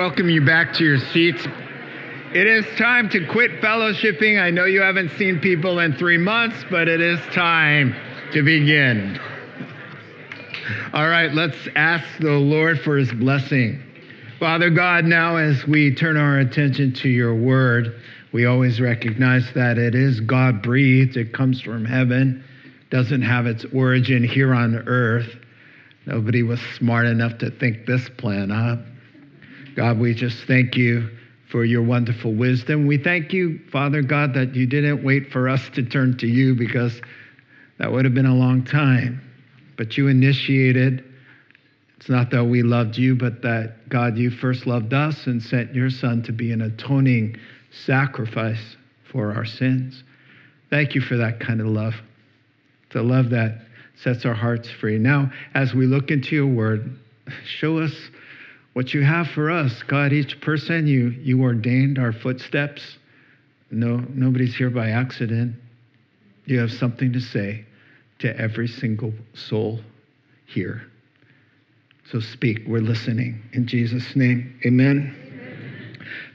[0.00, 1.46] welcome you back to your seats.
[2.32, 4.40] It is time to quit fellowshipping.
[4.40, 7.94] I know you haven't seen people in three months, but it is time
[8.32, 9.20] to begin.
[10.94, 13.78] All right, let's ask the Lord for his blessing.
[14.38, 18.00] Father God, now as we turn our attention to your word,
[18.32, 22.42] we always recognize that it is God breathed, it comes from heaven,
[22.88, 25.36] doesn't have its origin here on earth.
[26.06, 28.78] Nobody was smart enough to think this plan up.
[29.76, 31.10] God, we just thank you
[31.50, 32.86] for your wonderful wisdom.
[32.86, 36.54] We thank you, Father God, that you didn't wait for us to turn to you
[36.54, 37.00] because
[37.78, 39.20] that would have been a long time.
[39.76, 41.04] But you initiated.
[41.96, 45.74] It's not that we loved you, but that, God, you first loved us and sent
[45.74, 47.36] your Son to be an atoning
[47.84, 48.76] sacrifice
[49.10, 50.02] for our sins.
[50.70, 51.94] Thank you for that kind of love.
[52.92, 53.62] The love that
[53.96, 54.98] sets our hearts free.
[54.98, 56.98] Now, as we look into your word,
[57.44, 57.92] show us
[58.72, 59.82] what you have for us.
[59.84, 62.98] God, each person you, you ordained our footsteps.
[63.70, 65.56] No, nobody's here by accident.
[66.44, 67.64] You have something to say
[68.20, 69.80] to every single soul
[70.46, 70.82] here.
[72.10, 72.62] So speak.
[72.66, 73.42] We're listening.
[73.52, 75.19] In Jesus' name, amen.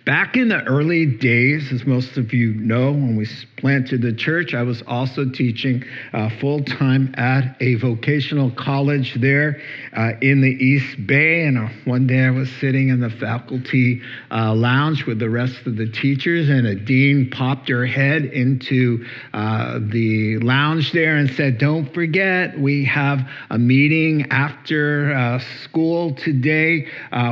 [0.05, 4.53] Back in the early days, as most of you know, when we planted the church,
[4.53, 9.59] I was also teaching uh, full time at a vocational college there
[9.97, 11.47] uh, in the East Bay.
[11.47, 15.65] And uh, one day I was sitting in the faculty uh, lounge with the rest
[15.65, 19.03] of the teachers, and a dean popped her head into
[19.33, 26.13] uh, the lounge there and said, Don't forget, we have a meeting after uh, school
[26.13, 26.85] today.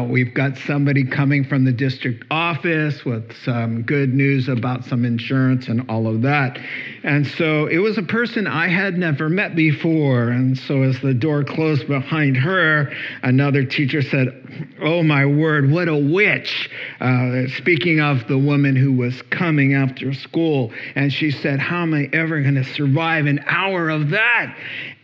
[0.09, 5.03] we've got somebody coming from the district office office with some good news about some
[5.03, 6.57] insurance and all of that.
[7.03, 10.29] And so it was a person I had never met before.
[10.29, 15.89] And so as the door closed behind her, another teacher said, Oh my word, what
[15.89, 16.69] a witch.
[17.01, 20.71] Uh, speaking of the woman who was coming after school.
[20.95, 24.57] And she said, How am I ever going to survive an hour of that?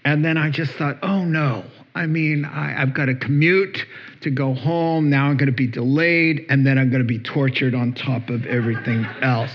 [0.05, 1.65] And then I just thought, Oh no.
[1.99, 3.85] I mean, I, I've got to commute
[4.21, 5.09] to go home.
[5.09, 8.29] Now I'm going to be delayed, and then I'm going to be tortured on top
[8.29, 9.51] of everything else.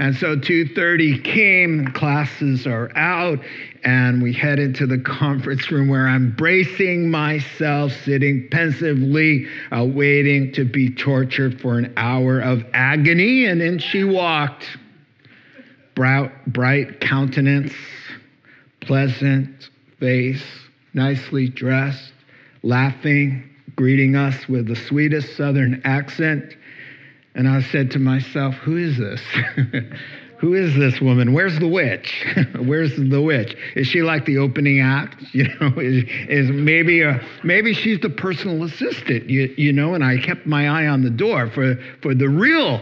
[0.00, 3.38] And so 2:30 came, classes are out,
[3.84, 10.50] and we head into the conference room where I'm bracing myself, sitting pensively, uh, waiting
[10.54, 13.44] to be tortured for an hour of agony.
[13.44, 14.64] And then she walked,
[15.94, 17.72] bright, bright countenance,
[18.80, 20.42] pleasant face,
[20.94, 22.12] nicely dressed,
[22.62, 26.54] laughing, greeting us with the sweetest southern accent.
[27.34, 29.20] And I said to myself, Who is this?
[30.44, 31.32] Who is this woman?
[31.32, 32.26] Where's the witch?
[32.58, 33.56] Where's the witch?
[33.76, 35.22] Is she like the opening act?
[35.32, 40.04] You know, is, is maybe a, maybe she's the personal assistant, you, you know, and
[40.04, 42.80] I kept my eye on the door for, for the real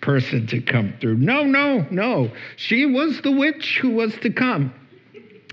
[0.00, 1.18] person to come through.
[1.18, 2.32] No, no, no.
[2.56, 4.74] She was the witch who was to come.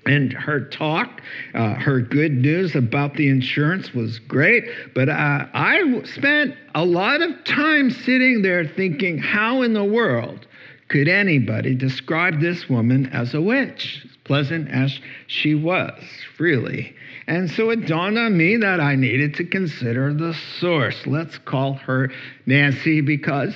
[0.09, 1.21] And her talk,
[1.53, 4.65] uh, her good news about the insurance was great.
[4.95, 10.47] But uh, I spent a lot of time sitting there thinking, how in the world
[10.87, 16.01] could anybody describe this woman as a witch, pleasant as she was,
[16.39, 16.95] really?
[17.27, 21.05] And so it dawned on me that I needed to consider the source.
[21.05, 22.09] Let's call her
[22.47, 23.53] Nancy because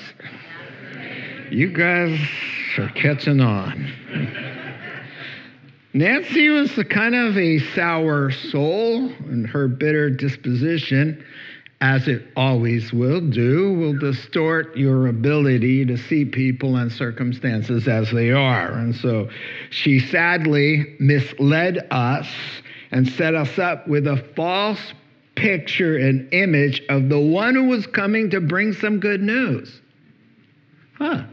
[1.50, 2.20] you guys
[2.78, 4.60] are catching on.
[5.94, 11.24] Nancy was the kind of a sour soul, and her bitter disposition,
[11.82, 18.10] as it always will do, will distort your ability to see people and circumstances as
[18.10, 18.72] they are.
[18.72, 19.30] And so
[19.70, 22.28] she sadly misled us
[22.90, 24.94] and set us up with a false
[25.36, 29.82] picture and image of the one who was coming to bring some good news.
[30.96, 31.24] Huh.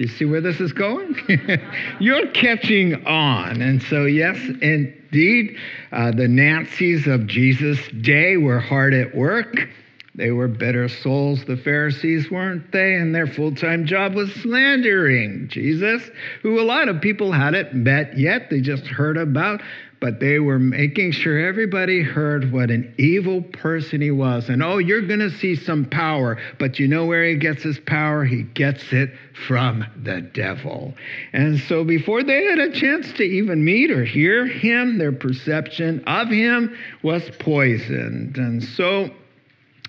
[0.00, 1.14] You see where this is going?
[2.00, 3.60] You're catching on.
[3.60, 5.58] And so, yes, indeed,
[5.92, 9.68] uh, the Nancy's of Jesus' day were hard at work.
[10.14, 12.94] They were better souls, the Pharisees, weren't they?
[12.94, 16.02] And their full time job was slandering Jesus,
[16.42, 18.50] who a lot of people hadn't met yet.
[18.50, 19.60] They just heard about
[20.00, 24.48] but they were making sure everybody heard what an evil person he was.
[24.48, 27.78] And oh, you're going to see some power, but you know where he gets his
[27.78, 28.24] power?
[28.24, 29.10] He gets it
[29.46, 30.94] from the devil.
[31.34, 36.02] And so before they had a chance to even meet or hear him, their perception
[36.06, 38.38] of him was poisoned.
[38.38, 39.10] And so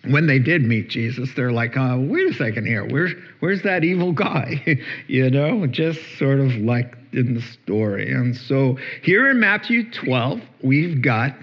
[0.06, 3.84] when they did meet Jesus, they're like, uh, wait a second here, where's, where's that
[3.84, 4.80] evil guy?
[5.08, 8.12] you know, just sort of like in the story.
[8.12, 11.36] And so here in Matthew 12, we've got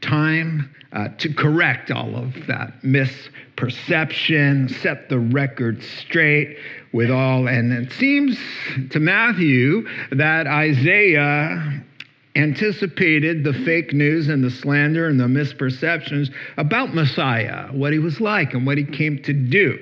[0.00, 6.56] time uh, to correct all of that misperception set the record straight
[6.92, 7.46] with all.
[7.46, 8.36] And it seems
[8.90, 11.84] to Matthew that Isaiah
[12.36, 18.20] anticipated the fake news and the slander and the misperceptions about Messiah, what he was
[18.20, 19.78] like and what he came to do.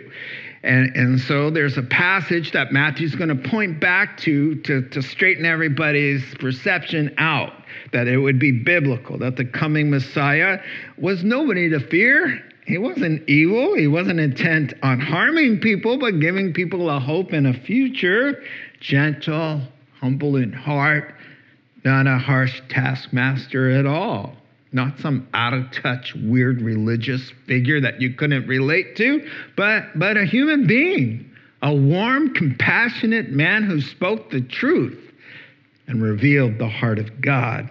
[0.62, 5.02] And, and so there's a passage that Matthew's going to point back to, to to
[5.02, 7.52] straighten everybody's perception out
[7.92, 10.58] that it would be biblical, that the coming Messiah
[10.96, 12.42] was nobody to fear.
[12.66, 13.76] He wasn't evil.
[13.76, 18.42] He wasn't intent on harming people, but giving people a hope and a future.
[18.80, 19.62] Gentle,
[20.00, 21.14] humble in heart,
[21.84, 24.36] not a harsh taskmaster at all.
[24.72, 29.26] Not some out of touch, weird religious figure that you couldn't relate to,
[29.56, 31.30] but, but a human being,
[31.62, 34.98] a warm, compassionate man who spoke the truth
[35.86, 37.68] and revealed the heart of God.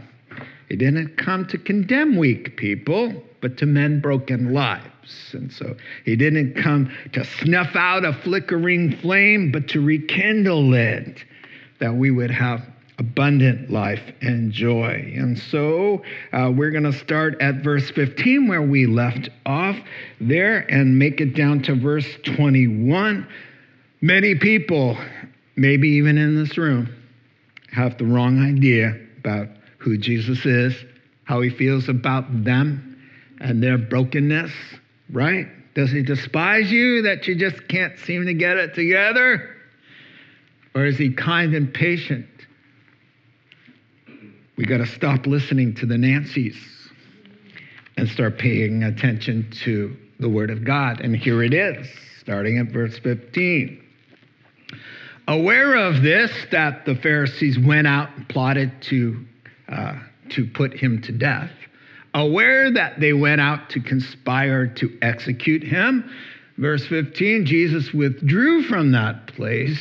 [0.70, 5.34] He didn't come to condemn weak people, but to mend broken lives.
[5.34, 11.24] And so he didn't come to snuff out a flickering flame, but to rekindle it,
[11.80, 12.66] that we would have
[13.00, 15.14] abundant life and joy.
[15.16, 16.02] And so
[16.34, 19.78] uh, we're going to start at verse 15 where we left off
[20.20, 23.28] there and make it down to verse 21.
[24.02, 24.98] Many people,
[25.56, 26.94] maybe even in this room,
[27.72, 29.48] have the wrong idea about
[29.78, 30.74] who Jesus is,
[31.26, 33.00] how he feels about them
[33.40, 34.52] and their brokenness,
[35.12, 35.48] right?
[35.76, 39.56] Does he despise you that you just can't seem to get it together?
[40.74, 42.26] Or is he kind and patient?
[44.58, 46.58] We got to stop listening to the Nancy's
[47.96, 51.00] and start paying attention to the Word of God.
[51.02, 51.88] And here it is,
[52.20, 53.84] starting at verse 15.
[55.28, 59.26] Aware of this, that the Pharisees went out and plotted to,
[59.70, 60.00] uh,
[60.30, 61.52] to put him to death
[62.18, 66.10] aware that they went out to conspire to execute him.
[66.58, 69.80] Verse 15 Jesus withdrew from that place.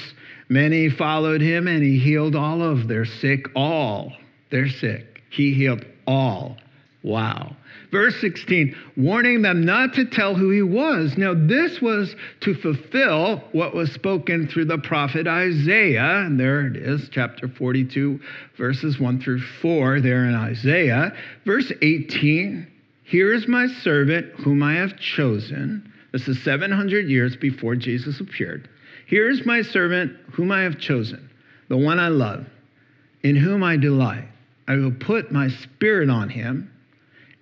[0.48, 3.46] Many followed him, and he healed all of their sick.
[3.56, 4.12] All
[4.50, 5.22] their sick.
[5.30, 6.56] He healed all.
[7.02, 7.54] Wow.
[7.92, 11.16] Verse 16, warning them not to tell who he was.
[11.16, 16.24] Now, this was to fulfill what was spoken through the prophet Isaiah.
[16.26, 18.18] And there it is, chapter 42,
[18.58, 21.12] verses 1 through 4, there in Isaiah.
[21.44, 22.66] Verse 18,
[23.04, 25.92] here is my servant whom I have chosen.
[26.12, 28.68] This is 700 years before Jesus appeared.
[29.06, 31.30] Here is my servant whom I have chosen,
[31.68, 32.46] the one I love,
[33.22, 34.26] in whom I delight.
[34.68, 36.70] I will put my spirit on him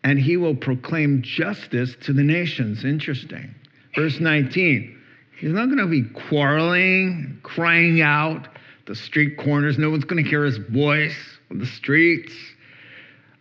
[0.02, 2.84] and he will proclaim justice to the nations.
[2.84, 3.54] Interesting.
[3.94, 5.00] Verse 19.
[5.38, 8.48] He's not going to be quarreling, crying out
[8.86, 9.78] the street corners.
[9.78, 11.16] No one's going to hear his voice
[11.50, 12.32] on the streets.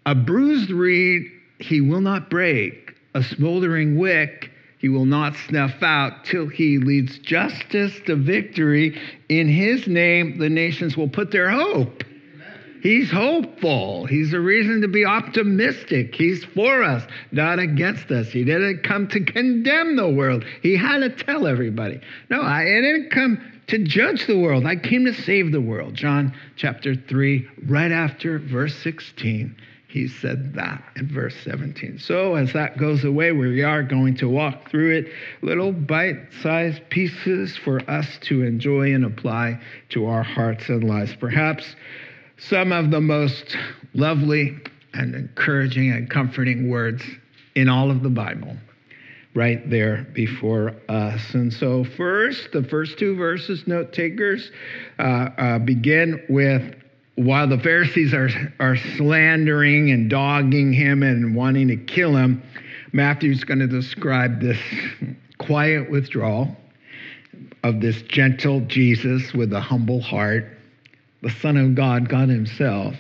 [0.05, 4.49] A bruised reed he will not break, a smoldering wick
[4.83, 8.99] he will not snuff out till he leads justice to victory.
[9.29, 12.03] In his name, the nations will put their hope.
[12.83, 14.05] He's hopeful.
[14.07, 16.13] He's a reason to be optimistic.
[16.13, 17.01] He's for us,
[17.31, 18.27] not against us.
[18.27, 20.43] He didn't come to condemn the world.
[20.61, 22.01] He had to tell everybody.
[22.29, 24.65] No, I didn't come to judge the world.
[24.65, 25.93] I came to save the world.
[25.93, 29.55] John chapter 3, right after verse 16,
[29.87, 31.99] he said that in verse 17.
[31.99, 35.07] So, as that goes away, we are going to walk through it,
[35.41, 41.15] little bite sized pieces for us to enjoy and apply to our hearts and lives.
[41.15, 41.77] Perhaps
[42.37, 43.55] some of the most
[43.93, 44.57] lovely
[44.93, 47.03] and encouraging and comforting words
[47.55, 48.55] in all of the Bible
[49.35, 51.33] right there before us.
[51.33, 54.51] And so, first, the first two verses, note takers,
[54.99, 56.75] uh, uh, begin with
[57.15, 62.41] while the Pharisees are, are slandering and dogging him and wanting to kill him,
[62.91, 64.57] Matthew's going to describe this
[65.37, 66.55] quiet withdrawal
[67.63, 70.57] of this gentle Jesus with a humble heart
[71.23, 72.95] the Son of God, God Himself.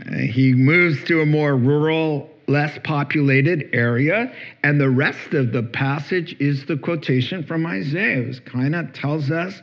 [0.00, 5.62] Uh, he moves to a more rural, less populated area, and the rest of the
[5.62, 8.20] passage is the quotation from Isaiah.
[8.20, 9.60] It kind of tells us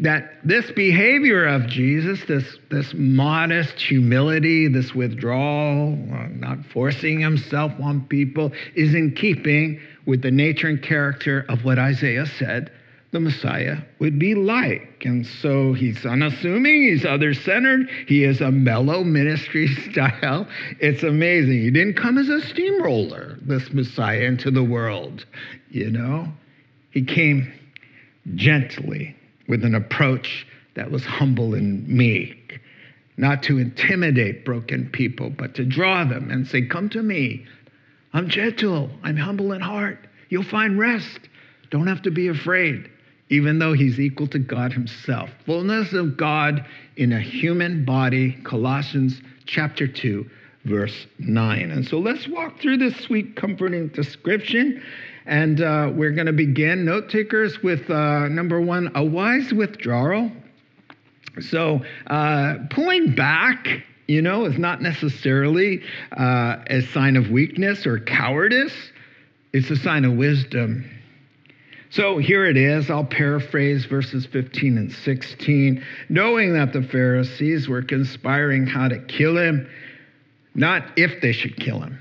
[0.00, 7.72] that this behavior of Jesus, this, this modest humility, this withdrawal, uh, not forcing himself
[7.82, 12.70] on people, is in keeping with the nature and character of what Isaiah said
[13.12, 15.04] the Messiah would be like.
[15.04, 20.46] And so he's unassuming, he's other centered, he is a mellow ministry style.
[20.78, 21.60] It's amazing.
[21.60, 25.26] He didn't come as a steamroller, this Messiah, into the world,
[25.70, 26.28] you know?
[26.90, 27.52] He came
[28.34, 29.16] gently
[29.48, 32.60] with an approach that was humble and meek,
[33.16, 37.44] not to intimidate broken people, but to draw them and say, Come to me.
[38.12, 40.06] I'm gentle, I'm humble in heart.
[40.28, 41.28] You'll find rest
[41.70, 42.90] Don't have to be afraid,
[43.30, 45.30] even though he's equal to God himself.
[45.46, 50.28] Fullness of God in a human body, Colossians chapter 2,
[50.64, 51.70] verse 9.
[51.70, 54.82] And so let's walk through this sweet, comforting description.
[55.26, 60.30] And uh, we're going to begin, note takers, with uh, number one, a wise withdrawal.
[61.40, 65.82] So, uh, pulling back, you know, is not necessarily
[66.16, 68.74] uh, a sign of weakness or cowardice,
[69.52, 70.88] it's a sign of wisdom.
[71.90, 72.88] So here it is.
[72.88, 75.84] I'll paraphrase verses 15 and 16.
[76.08, 79.68] Knowing that the Pharisees were conspiring how to kill him,
[80.54, 82.00] not if they should kill him.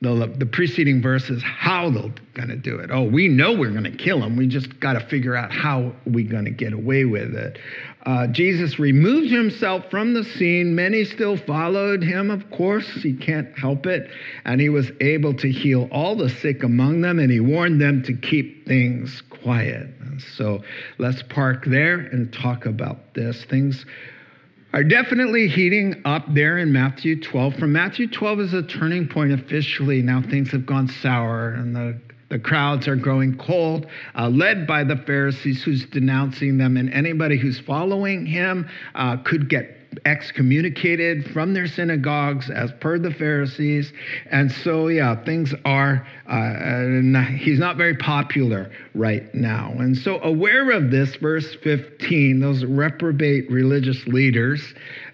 [0.00, 2.90] The, the preceding verse is how they're going to do it.
[2.90, 4.36] Oh, we know we're going to kill him.
[4.36, 7.58] We just got to figure out how we're going to get away with it.
[8.04, 10.74] Uh, Jesus removed himself from the scene.
[10.74, 12.88] Many still followed him, of course.
[13.00, 14.10] He can't help it.
[14.44, 18.02] And he was able to heal all the sick among them, and he warned them
[18.04, 19.88] to keep things quiet.
[20.00, 20.62] And so
[20.98, 23.44] let's park there and talk about this.
[23.44, 23.86] Things
[24.72, 27.54] are definitely heating up there in Matthew 12.
[27.54, 30.02] From Matthew 12 is a turning point officially.
[30.02, 32.00] Now things have gone sour, and the
[32.32, 33.86] the crowds are growing cold,
[34.18, 39.50] uh, led by the Pharisees who's denouncing them, and anybody who's following him uh, could
[39.50, 43.92] get excommunicated from their synagogues as per the Pharisees.
[44.30, 49.74] And so, yeah, things are, uh, he's not very popular right now.
[49.78, 54.72] And so, aware of this, verse 15, those reprobate religious leaders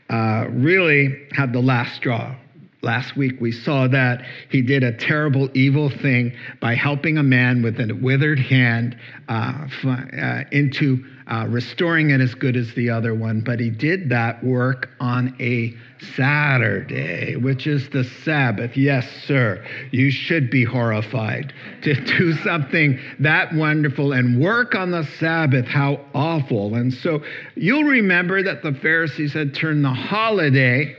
[0.08, 2.36] uh, really had the last straw
[2.80, 7.60] Last week we saw that he did a terrible, evil thing by helping a man
[7.60, 8.96] with a withered hand
[9.28, 13.40] uh, uh, into uh, restoring it as good as the other one.
[13.40, 15.74] But he did that work on a
[16.14, 18.76] Saturday, which is the Sabbath.
[18.76, 25.04] Yes, sir, you should be horrified to do something that wonderful and work on the
[25.18, 25.66] Sabbath.
[25.66, 26.76] How awful.
[26.76, 27.24] And so
[27.56, 30.96] you'll remember that the Pharisees had turned the holiday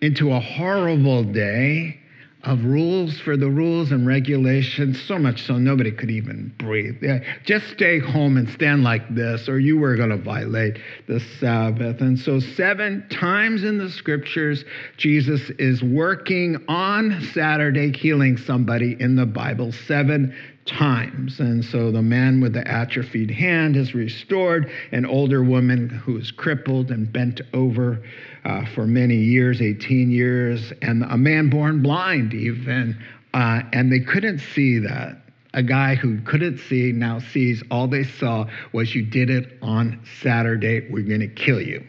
[0.00, 2.00] into a horrible day
[2.46, 6.96] of rules for the rules and regulations, so much so nobody could even breathe.
[7.02, 11.18] Yeah, just stay home and stand like this, or you were going to violate the
[11.40, 12.00] Sabbath.
[12.00, 14.64] And so, seven times in the scriptures,
[14.96, 19.72] Jesus is working on Saturday, healing somebody in the Bible.
[19.72, 20.32] Seven
[20.66, 21.38] times.
[21.38, 26.32] And so the man with the atrophied hand is restored, an older woman who is
[26.32, 28.02] crippled and bent over
[28.46, 32.96] uh, for many years 18 years, and a man born blind, even.
[33.34, 35.20] Uh, and they couldn't see that.
[35.52, 40.00] A guy who couldn't see now sees all they saw was you did it on
[40.22, 40.86] Saturday.
[40.90, 41.84] We're going to kill you.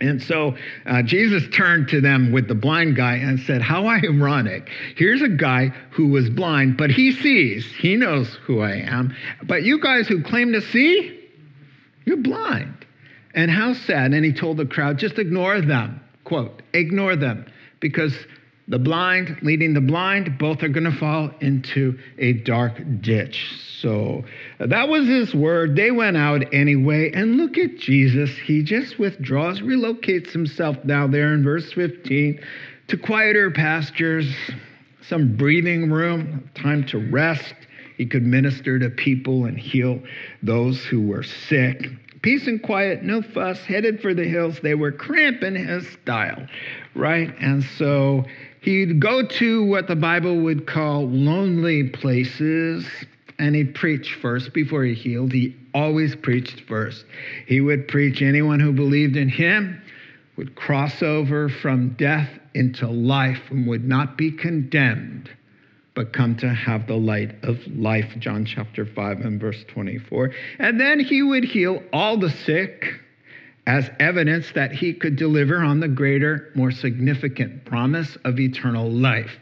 [0.00, 4.68] And so uh, Jesus turned to them with the blind guy and said, How ironic.
[4.94, 7.66] Here's a guy who was blind, but he sees.
[7.72, 9.16] He knows who I am.
[9.42, 11.18] But you guys who claim to see,
[12.04, 12.75] you're blind.
[13.36, 14.12] And how sad.
[14.12, 16.00] And he told the crowd, Just ignore them.
[16.24, 17.46] Quote, ignore them
[17.78, 18.12] because
[18.66, 23.48] the blind leading the blind, both are going to fall into a dark ditch.
[23.80, 24.24] So
[24.58, 25.76] that was his word.
[25.76, 27.12] They went out anyway.
[27.12, 28.30] And look at Jesus.
[28.44, 32.40] He just withdraws, relocates himself now there in verse 15
[32.88, 34.32] to quieter pastures,
[35.02, 37.54] some breathing room, time to rest.
[37.96, 40.02] He could minister to people and heal
[40.42, 41.86] those who were sick.
[42.26, 44.58] Peace and quiet, no fuss, headed for the hills.
[44.60, 46.46] They were cramping his style,
[46.94, 47.32] right?
[47.40, 48.24] And so
[48.66, 52.84] He'd go to what the Bible would call lonely places
[53.38, 55.32] and he'd preach first before he healed.
[55.32, 57.04] He always preached first.
[57.46, 59.80] He would preach anyone who believed in him
[60.36, 65.30] would cross over from death into life and would not be condemned,
[65.96, 68.12] but come to have the light of life.
[68.18, 70.30] John chapter 5 and verse 24.
[70.58, 72.84] And then he would heal all the sick
[73.66, 79.32] as evidence that he could deliver on the greater, more significant promise of eternal life.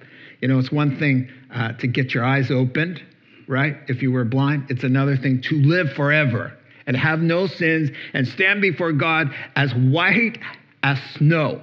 [0.41, 3.03] You know, it's one thing uh, to get your eyes opened,
[3.49, 3.77] right?
[3.89, 6.57] If you were blind, it's another thing to live forever
[6.87, 10.39] and have no sins and stand before God as white
[10.85, 11.63] as snow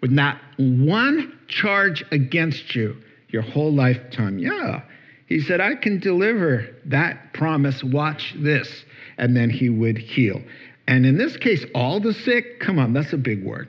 [0.00, 2.96] with not one charge against you
[3.32, 4.38] your whole lifetime.
[4.38, 4.82] Yeah.
[5.26, 7.82] He said, I can deliver that promise.
[7.82, 8.84] Watch this.
[9.18, 10.42] And then he would heal.
[10.86, 13.68] And in this case, all the sick, come on, that's a big word.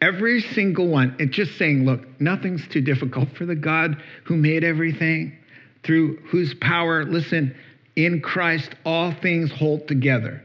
[0.00, 4.64] Every single one, it's just saying, look, nothing's too difficult for the God who made
[4.64, 5.38] everything,
[5.82, 7.56] through whose power, listen,
[7.96, 10.42] in Christ, all things hold together.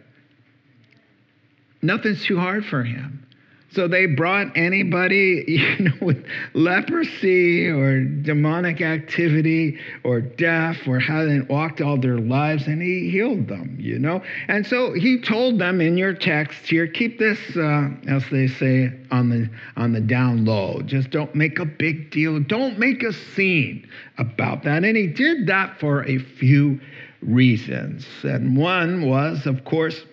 [1.81, 3.25] Nothing's too hard for him.
[3.71, 11.49] So they brought anybody, you know, with leprosy or demonic activity or deaf or hadn't
[11.49, 14.23] walked all their lives, and he healed them, you know.
[14.47, 18.91] And so he told them in your text here, keep this, uh, as they say,
[19.11, 20.81] on the on the down low.
[20.81, 22.39] Just don't make a big deal.
[22.39, 24.83] Don't make a scene about that.
[24.83, 26.79] And he did that for a few
[27.21, 28.07] reasons.
[28.23, 30.05] And one was, of course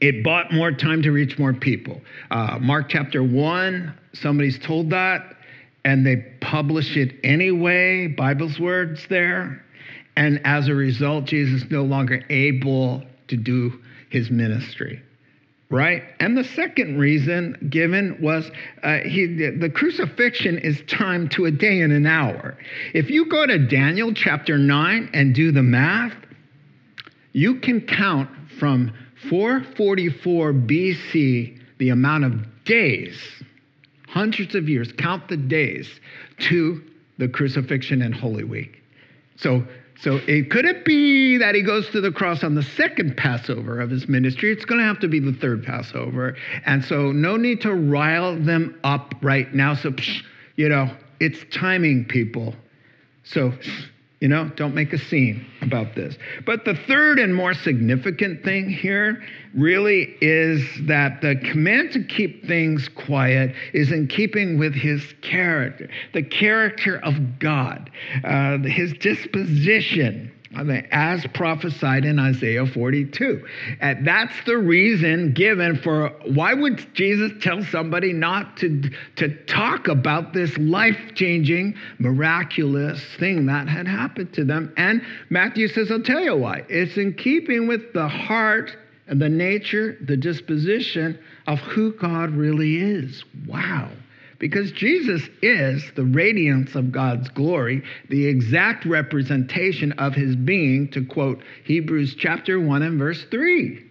[0.00, 2.00] it bought more time to reach more people.
[2.30, 5.36] Uh, Mark chapter 1, somebody's told that,
[5.84, 9.64] and they publish it anyway, Bible's words there.
[10.16, 13.80] And as a result, Jesus no longer able to do
[14.10, 15.02] his ministry.
[15.70, 16.02] Right?
[16.18, 18.50] And the second reason given was
[18.82, 22.58] uh, he, the crucifixion is timed to a day and an hour.
[22.92, 26.14] If you go to Daniel chapter 9 and do the math,
[27.32, 28.28] you can count
[28.58, 28.92] from
[29.28, 33.20] 444 BC, the amount of days,
[34.08, 36.00] hundreds of years, count the days
[36.38, 36.82] to
[37.18, 38.82] the crucifixion and Holy Week.
[39.36, 39.64] So,
[40.00, 43.80] so it could it be that he goes to the cross on the second Passover
[43.80, 44.52] of his ministry?
[44.52, 48.38] It's going to have to be the third Passover, and so no need to rile
[48.38, 49.74] them up right now.
[49.74, 49.92] So,
[50.56, 52.54] you know, it's timing, people.
[53.24, 53.52] So
[54.20, 56.16] you know, don't make a scene about this.
[56.44, 59.22] But the third and more significant thing here
[59.54, 65.88] really is that the command to keep things quiet is in keeping with his character,
[66.12, 67.90] the character of God,
[68.22, 73.46] uh, his disposition as prophesied in Isaiah 42.
[73.80, 79.86] And that's the reason given for why would Jesus tell somebody not to, to talk
[79.88, 84.72] about this life changing, miraculous thing that had happened to them?
[84.76, 86.64] And Matthew says, I'll tell you why.
[86.68, 88.76] It's in keeping with the heart
[89.06, 93.24] and the nature, the disposition of who God really is.
[93.46, 93.90] Wow
[94.40, 101.04] because Jesus is the radiance of God's glory, the exact representation of his being, to
[101.04, 103.84] quote Hebrews chapter 1 and verse 3.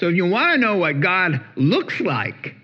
[0.00, 2.54] So if you want to know what God looks like,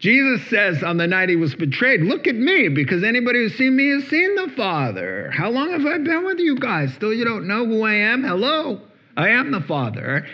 [0.00, 3.76] Jesus says on the night he was betrayed, Look at me, because anybody who's seen
[3.76, 5.30] me has seen the Father.
[5.30, 6.92] How long have I been with you guys?
[6.94, 8.24] Still, you don't know who I am?
[8.24, 8.80] Hello,
[9.16, 10.26] I am the Father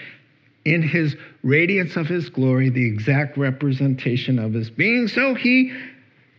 [0.65, 5.07] in his radiance of his glory, the exact representation of his being.
[5.07, 5.73] So he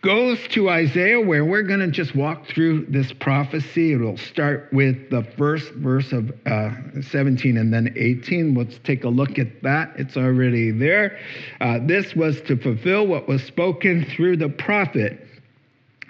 [0.01, 3.93] goes to Isaiah, where we're going to just walk through this prophecy.
[3.93, 8.53] It'll start with the first verse of uh, 17 and then 18.
[8.53, 9.93] Let's take a look at that.
[9.97, 11.17] It's already there.
[11.61, 15.25] Uh, this was to fulfill what was spoken through the prophet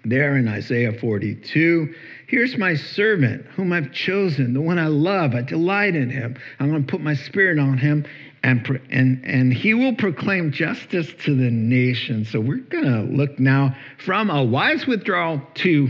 [0.06, 1.94] there in Isaiah 42.
[2.28, 5.34] Here's my servant whom I've chosen, the one I love.
[5.34, 6.38] I delight in him.
[6.60, 8.06] I'm going to put my spirit on him,
[8.44, 12.26] and, and, and he will proclaim justice to the nation.
[12.26, 15.90] So we're going to look now from a wise withdrawal to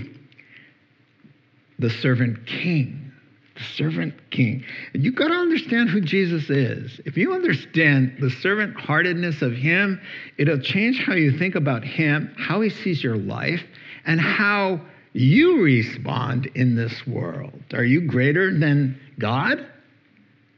[1.80, 3.12] the servant king.
[3.56, 4.64] The servant king.
[4.94, 7.00] You got to understand who Jesus is.
[7.06, 10.00] If you understand the servant heartedness of him,
[10.38, 13.64] it'll change how you think about him, how he sees your life,
[14.06, 14.82] and how
[15.14, 17.60] you respond in this world.
[17.74, 19.66] Are you greater than God?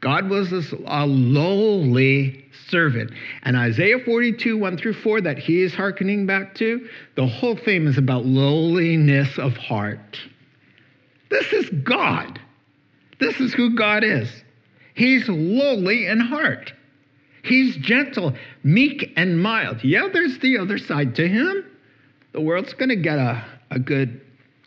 [0.00, 3.10] God was a lowly servant.
[3.42, 7.86] And Isaiah 42, 1 through 4, that he is hearkening back to, the whole theme
[7.86, 10.18] is about lowliness of heart.
[11.30, 12.40] This is God.
[13.18, 14.28] This is who God is.
[14.94, 16.72] He's lowly in heart.
[17.42, 18.34] He's gentle,
[18.64, 19.82] meek, and mild.
[19.84, 21.64] Yeah, there's the other side to him.
[22.32, 24.20] The world's going to get a, a good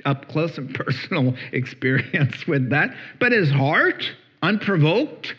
[0.05, 2.89] up close and personal experience with that.
[3.19, 4.03] But his heart,
[4.43, 5.33] unprovoked,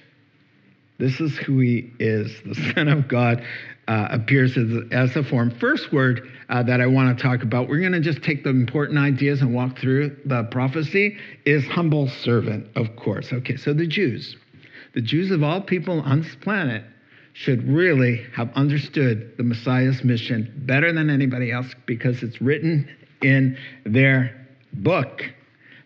[0.98, 2.32] this is who he is.
[2.44, 3.44] The Son of God
[3.86, 5.50] uh, appears as, as a form.
[5.50, 8.50] First word uh, that I want to talk about, we're going to just take the
[8.50, 13.32] important ideas and walk through the prophecy, is humble servant, of course.
[13.32, 14.36] Okay, so the Jews,
[14.94, 16.84] the Jews of all people on this planet,
[17.34, 22.88] should really have understood the Messiah's mission better than anybody else because it's written
[23.20, 25.22] in their book.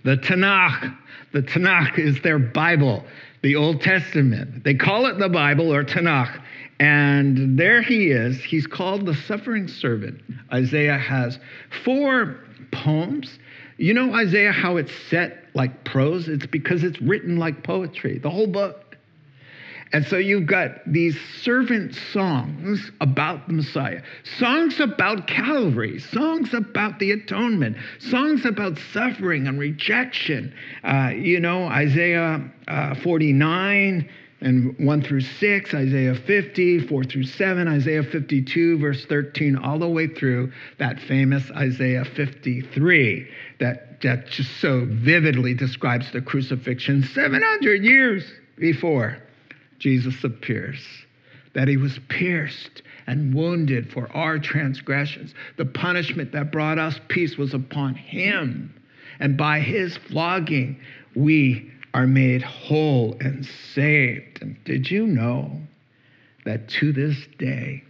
[0.05, 0.97] The Tanakh.
[1.33, 3.05] The Tanakh is their Bible,
[3.43, 4.65] the Old Testament.
[4.65, 6.43] They call it the Bible or Tanakh.
[6.81, 8.43] And there he is.
[8.43, 10.23] He's called the suffering servant.
[10.53, 11.39] Isaiah has
[11.85, 12.39] four
[12.73, 13.39] poems.
[13.77, 16.29] You know, Isaiah, how it's set like prose?
[16.29, 18.88] It's because it's written like poetry, the whole book.
[19.93, 24.03] And so you've got these servant songs about the Messiah,
[24.39, 30.53] songs about Calvary, songs about the atonement, songs about suffering and rejection.
[30.85, 34.09] Uh, you know, Isaiah uh, 49
[34.41, 39.89] And 1 through 6, Isaiah 50, 4 through 7, Isaiah 52, verse 13, all the
[39.89, 47.83] way through that famous Isaiah 53 that, that just so vividly describes the crucifixion 700
[47.83, 49.19] years before
[49.79, 50.85] Jesus appears.
[51.55, 55.35] That he was pierced and wounded for our transgressions.
[55.57, 58.75] The punishment that brought us peace was upon him.
[59.19, 60.79] And by his flogging,
[61.17, 64.43] we are made whole and saved.
[64.43, 65.61] And did you know
[66.45, 67.83] that to this day,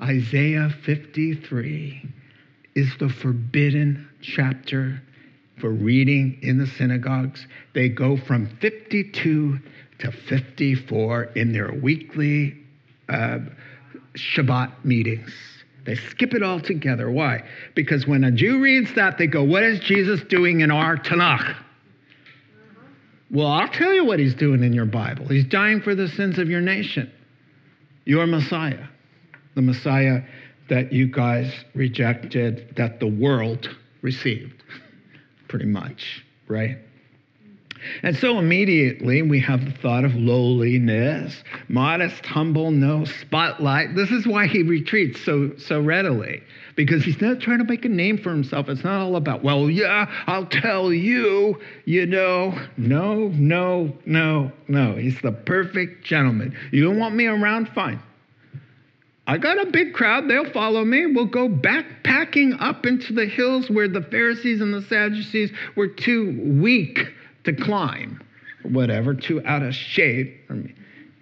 [0.00, 2.08] Isaiah 53
[2.74, 5.02] is the forbidden chapter
[5.60, 7.46] for reading in the synagogues?
[7.74, 9.58] They go from 52
[10.00, 12.56] to 54 in their weekly
[13.08, 13.38] uh,
[14.14, 15.32] Shabbat meetings.
[15.84, 17.10] They skip it all together.
[17.10, 17.44] Why?
[17.74, 21.56] Because when a Jew reads that, they go, What is Jesus doing in our Tanakh?
[23.30, 25.26] Well, I'll tell you what he's doing in your Bible.
[25.28, 27.10] He's dying for the sins of your nation,
[28.04, 28.86] your Messiah,
[29.54, 30.22] the Messiah
[30.68, 33.68] that you guys rejected, that the world
[34.02, 34.62] received,
[35.48, 36.78] pretty much, right?
[38.02, 43.94] And so immediately we have the thought of lowliness, modest, humble, no spotlight.
[43.94, 46.42] This is why he retreats so, so readily,
[46.76, 48.68] because he's not trying to make a name for himself.
[48.68, 52.58] It's not all about, well, yeah, I'll tell you, you know.
[52.76, 54.94] No, no, no, no.
[54.96, 56.56] He's the perfect gentleman.
[56.72, 57.68] You don't want me around?
[57.70, 58.02] Fine.
[59.28, 60.26] I got a big crowd.
[60.26, 61.04] They'll follow me.
[61.04, 66.58] We'll go backpacking up into the hills where the Pharisees and the Sadducees were too
[66.62, 67.00] weak
[67.44, 68.22] to climb,
[68.62, 70.72] whatever, too out of shape from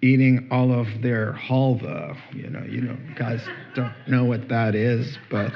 [0.01, 2.17] eating all of their halva.
[2.33, 3.41] You know, you know, guys
[3.75, 5.51] don't know what that is, but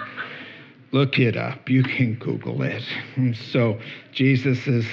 [0.92, 1.70] look it up.
[1.70, 2.84] You can Google it.
[3.52, 3.80] So
[4.12, 4.86] Jesus is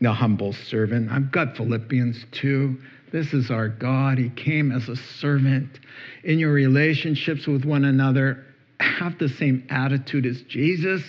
[0.00, 1.10] the humble servant.
[1.10, 2.80] I've got Philippians 2.
[3.12, 4.18] This is our God.
[4.18, 5.80] He came as a servant.
[6.24, 8.44] In your relationships with one another,
[8.78, 11.02] have the same attitude as Jesus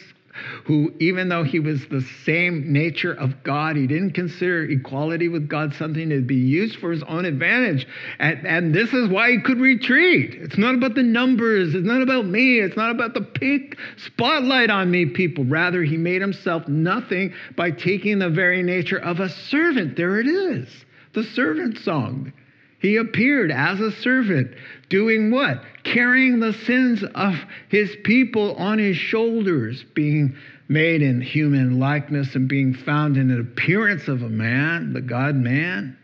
[0.65, 5.47] who, even though he was the same nature of God, he didn't consider equality with
[5.47, 7.87] God something to be used for his own advantage.
[8.19, 10.35] And, and this is why he could retreat.
[10.35, 14.69] It's not about the numbers, it's not about me, it's not about the pink spotlight
[14.69, 15.45] on me, people.
[15.45, 19.95] Rather, he made himself nothing by taking the very nature of a servant.
[19.95, 20.67] There it is,
[21.13, 22.33] the servant song.
[22.81, 24.55] He appeared as a servant,
[24.91, 25.63] doing what?
[25.83, 27.33] Carrying the sins of
[27.69, 30.35] his people on his shoulders, being
[30.67, 35.35] made in human likeness and being found in an appearance of a man, the God
[35.35, 35.97] man.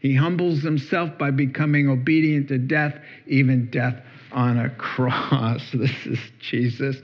[0.00, 4.02] He humbles himself by becoming obedient to death, even death
[4.32, 5.62] on a cross.
[5.72, 6.96] This is Jesus.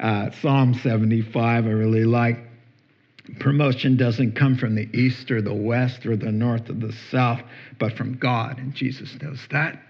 [0.00, 2.38] Uh, Psalm 75, I really like.
[3.38, 7.42] Promotion doesn't come from the east or the west or the north or the south,
[7.78, 8.58] but from God.
[8.58, 9.82] And Jesus knows that.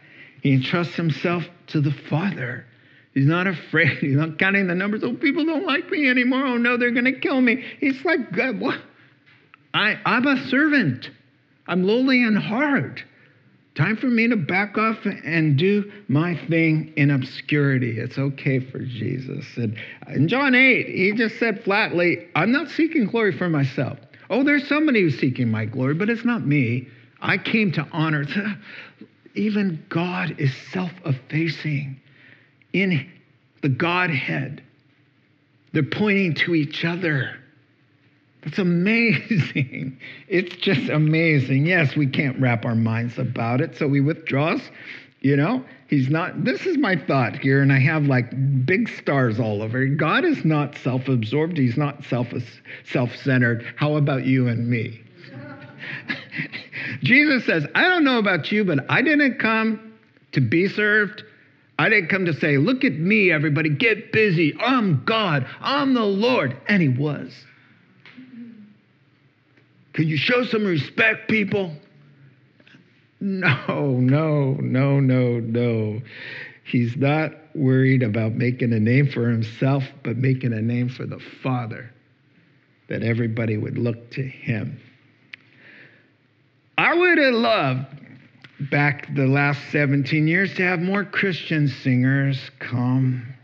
[0.42, 2.64] He entrusts himself to the Father.
[3.14, 3.99] He's not afraid.
[4.01, 5.03] He's not counting the numbers.
[5.03, 6.44] Oh, people don't like me anymore.
[6.44, 7.64] Oh, no, they're going to kill me.
[7.81, 8.79] He's like, God, what?
[9.72, 11.11] I, I'm a servant.
[11.66, 13.03] I'm lowly in heart.
[13.75, 17.99] Time for me to back off and do my thing in obscurity.
[17.99, 19.44] It's okay for Jesus.
[19.57, 19.77] And
[20.09, 23.99] in John 8, he just said flatly, I'm not seeking glory for myself.
[24.31, 26.88] Oh, there's somebody who's seeking my glory, but it's not me.
[27.20, 28.25] I came to honor.
[29.37, 32.01] Even God is self effacing
[32.72, 33.11] in
[33.62, 34.62] the Godhead.
[35.72, 37.37] They're pointing to each other.
[38.42, 39.99] It's amazing.
[40.29, 41.66] It's just amazing.
[41.66, 44.59] Yes, we can't wrap our minds about it, so we withdraw.
[45.20, 46.44] You know, he's not.
[46.44, 48.31] This is my thought here, and I have like
[48.66, 49.87] big stars all over.
[49.87, 52.29] God is not self absorbed, he's not self
[52.85, 53.66] self-centered.
[53.77, 55.01] How about you and me?
[57.02, 59.94] Jesus says, I don't know about you, but I didn't come
[60.32, 61.22] to be served.
[61.78, 64.56] I didn't come to say, Look at me, everybody, get busy.
[64.59, 66.56] I'm God, I'm the Lord.
[66.68, 67.32] And he was.
[69.92, 71.74] Can you show some respect, people?
[73.20, 76.02] No, no, no, no, no.
[76.64, 81.18] He's not worried about making a name for himself, but making a name for the
[81.42, 81.90] Father,
[82.88, 84.78] that everybody would look to him.
[86.79, 87.87] I would have loved
[88.71, 93.35] back the last 17 years to have more Christian singers come.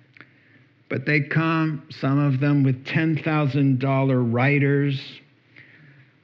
[0.88, 5.00] But they come, some of them with $10,000 writers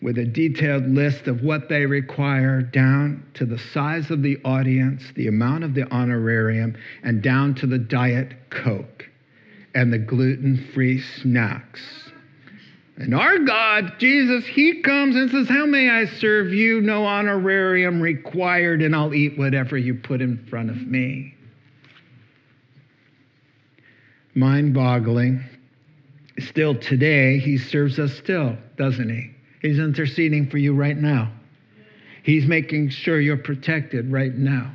[0.01, 5.03] with a detailed list of what they require down to the size of the audience,
[5.17, 9.09] the amount of the honorarium, and down to the Diet Coke
[9.75, 11.81] and the gluten free snacks.
[12.99, 16.81] And our God, Jesus, He comes and says, How may I serve you?
[16.81, 21.35] No honorarium required, and I'll eat whatever you put in front of me.
[24.35, 25.45] Mind boggling.
[26.41, 29.31] Still today, He serves us still, doesn't He?
[29.63, 31.33] He's interceding for you right now.
[32.25, 34.73] He's making sure you're protected right now.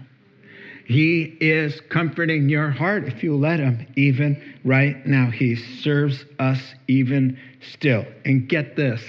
[0.93, 5.31] He is comforting your heart if you let Him, even right now.
[5.31, 8.05] He serves us even still.
[8.25, 9.01] And get this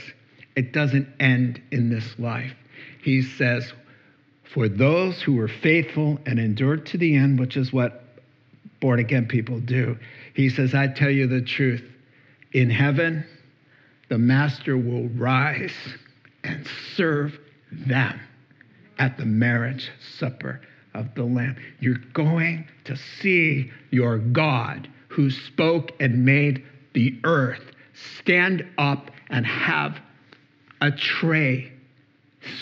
[0.56, 2.54] it doesn't end in this life.
[3.02, 3.70] He says,
[4.54, 8.02] For those who were faithful and endured to the end, which is what
[8.80, 9.98] born again people do,
[10.32, 11.84] He says, I tell you the truth.
[12.54, 13.26] In heaven,
[14.08, 15.76] the Master will rise
[16.44, 16.66] and
[16.96, 17.38] serve
[17.70, 18.18] them
[18.98, 20.62] at the marriage supper
[20.94, 21.56] of the Lamb.
[21.80, 27.62] You're going to see your God who spoke and made the earth
[28.18, 29.98] stand up and have
[30.80, 31.72] a tray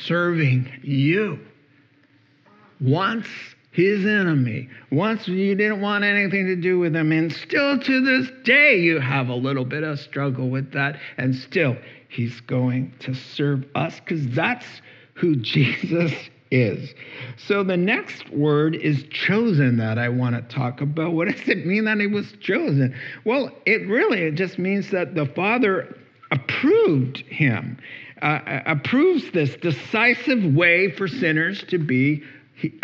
[0.05, 1.39] serving you.
[2.81, 3.27] Once
[3.71, 8.31] his enemy, once you didn't want anything to do with him, and still to this
[8.45, 11.77] day you have a little bit of struggle with that, and still
[12.09, 14.67] he's going to serve us because that's
[15.15, 16.13] who Jesus
[16.53, 16.95] is.
[17.37, 21.15] So the next word is chosen that I want to talk about.
[21.15, 22.95] What does it mean that he was chosen?
[23.25, 25.97] Well, it really it just means that the Father
[26.31, 27.79] approved him,
[28.21, 32.23] uh, uh approves this decisive way for sinners to be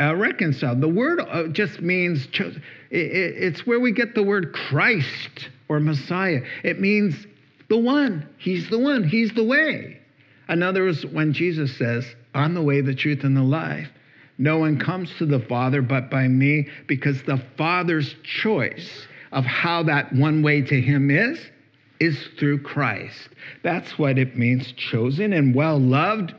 [0.00, 0.80] uh, reconciled.
[0.80, 2.62] The word uh, just means chosen.
[2.90, 6.40] It, it, it's where we get the word Christ or Messiah.
[6.64, 7.26] It means
[7.68, 8.26] the one.
[8.38, 9.04] He's the one.
[9.04, 10.00] He's the way.
[10.48, 13.88] In other words, when Jesus says, I'm the way, the truth, and the life.
[14.38, 19.82] No one comes to the Father but by me because the Father's choice of how
[19.84, 21.38] that one way to Him is,
[22.00, 23.28] is through Christ.
[23.62, 26.34] That's what it means chosen and well loved.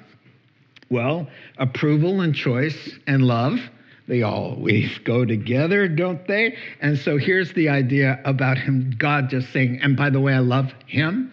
[0.89, 3.59] Well, approval and choice and love,
[4.07, 6.57] they always go together, don't they?
[6.81, 10.39] And so here's the idea about Him, God just saying, and by the way, I
[10.39, 11.31] love Him.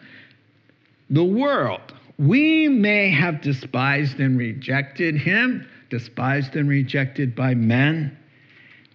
[1.08, 8.16] The world we may have despised and rejected him, despised and rejected by men.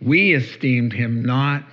[0.02, 1.64] We esteemed him not,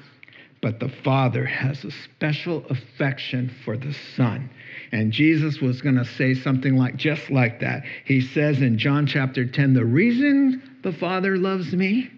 [0.61, 4.51] but the Father has a special affection for the Son.
[4.93, 7.85] And Jesus was going to say something like just like that.
[8.05, 12.11] He says in John chapter 10, the reason the Father loves me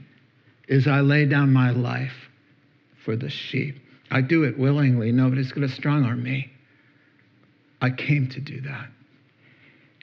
[0.67, 2.29] is I lay down my life
[3.05, 3.77] for the sheep.
[4.11, 5.13] I do it willingly.
[5.13, 6.51] Nobody's going to strong arm me.
[7.81, 8.89] I came to do that.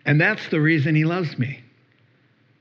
[0.08, 1.60] And that's the reason he loves me.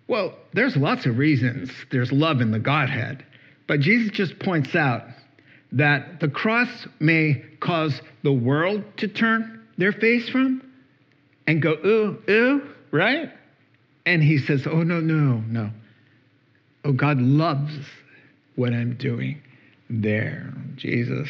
[0.09, 3.25] Well, there's lots of reasons there's love in the Godhead,
[3.67, 5.03] but Jesus just points out
[5.73, 6.69] that the cross
[7.01, 10.63] may cause the world to turn their face from
[11.47, 13.31] and go, ooh, ooh, right?
[14.05, 15.71] And he says, oh, no, no, no.
[16.85, 17.77] Oh, God loves
[18.55, 19.41] what I'm doing
[19.91, 20.53] there.
[20.77, 21.29] Jesus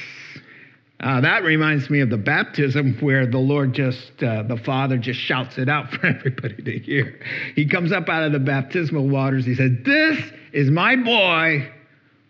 [1.01, 5.21] uh, that reminds me of the baptism where the Lord just, uh, the Father just
[5.21, 7.21] shouts it out for everybody to hear.
[7.55, 9.45] He comes up out of the baptismal waters.
[9.45, 10.19] He says, This
[10.53, 11.71] is my boy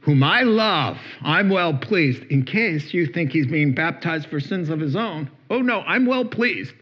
[0.01, 0.99] whom I love.
[1.23, 2.23] I'm well pleased.
[2.25, 6.07] In case you think he's being baptized for sins of his own, oh no, I'm
[6.07, 6.73] well pleased.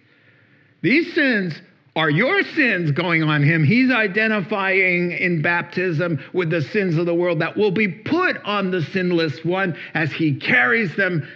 [0.83, 1.55] These sins
[1.97, 3.63] are your sins going on him.
[3.63, 8.71] He's identifying in baptism with the sins of the world that will be put on
[8.71, 11.27] the sinless one as he carries them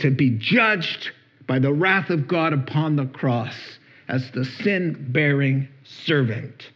[0.00, 1.10] to be judged
[1.46, 3.54] by the wrath of God upon the cross
[4.08, 6.70] as the sin bearing servant.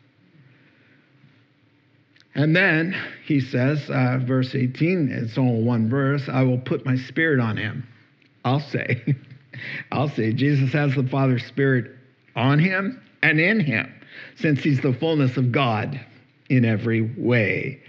[2.34, 6.96] And then he says, uh, verse 18, it's only one verse, I will put my
[6.96, 7.87] spirit on him.
[8.44, 9.16] I'll say,
[9.92, 11.92] I'll say, Jesus has the Father's Spirit
[12.34, 13.92] on him and in him,
[14.37, 16.00] since he's the fullness of God
[16.50, 17.80] in every way.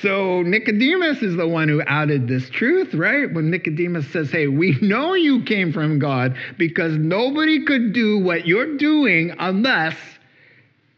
[0.00, 3.32] So Nicodemus is the one who outed this truth, right?
[3.32, 8.46] When Nicodemus says, Hey, we know you came from God because nobody could do what
[8.46, 9.96] you're doing unless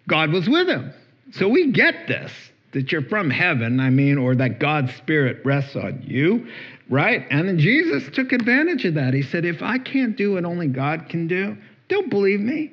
[0.09, 0.93] God was with him.
[1.33, 2.33] So we get this,
[2.73, 6.47] that you're from heaven, I mean, or that God's Spirit rests on you,
[6.89, 7.27] right?
[7.31, 9.13] And then Jesus took advantage of that.
[9.13, 11.57] He said, If I can't do what only God can do,
[11.89, 12.73] don't believe me.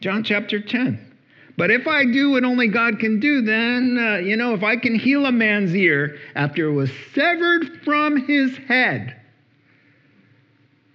[0.00, 1.07] John chapter 10.
[1.58, 4.76] But if I do what only God can do, then, uh, you know, if I
[4.76, 9.20] can heal a man's ear after it was severed from his head,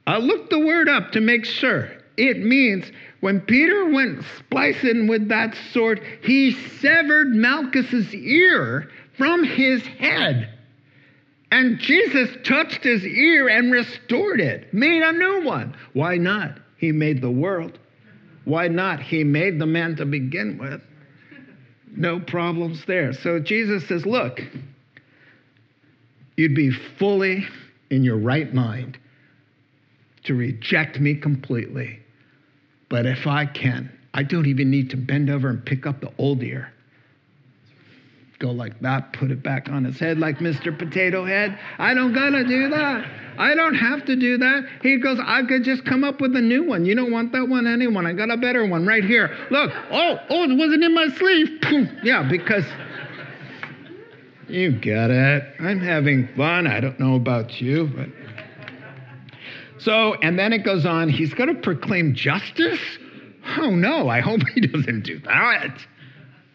[0.07, 1.91] I looked the word up to make sure.
[2.15, 9.85] It means when Peter went splicing with that sword, he severed Malchus's ear from his
[9.85, 10.49] head.
[11.51, 15.75] And Jesus touched his ear and restored it, made a new one.
[15.91, 16.57] Why not?
[16.77, 17.79] He made the world.
[18.45, 18.99] Why not?
[19.01, 20.81] He made the man to begin with.
[21.95, 23.13] No problems there.
[23.13, 24.41] So Jesus says, Look,
[26.35, 27.45] you'd be fully
[27.89, 28.97] in your right mind
[30.23, 31.99] to reject me completely.
[32.89, 36.11] But if I can, I don't even need to bend over and pick up the
[36.17, 36.72] old ear.
[38.43, 40.77] Go like that, put it back on his head like Mr.
[40.77, 41.57] Potato Head.
[41.79, 43.09] I don't gotta do that.
[43.37, 44.65] I don't have to do that.
[44.81, 46.83] He goes, I could just come up with a new one.
[46.83, 48.05] You don't want that one, anyone.
[48.05, 49.33] I got a better one right here.
[49.49, 51.47] Look, oh, oh, it wasn't in my sleeve.
[52.03, 52.65] yeah, because
[54.49, 55.43] you get it.
[55.61, 56.67] I'm having fun.
[56.67, 58.09] I don't know about you, but.
[59.79, 62.81] So, and then it goes on, he's to proclaim justice?
[63.57, 65.77] Oh no, I hope he doesn't do that.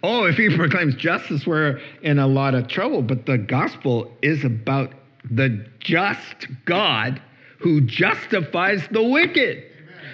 [0.02, 3.02] Oh, if he proclaims justice, we're in a lot of trouble.
[3.02, 4.94] But the gospel is about
[5.30, 7.20] the just God
[7.58, 9.64] who justifies the wicked.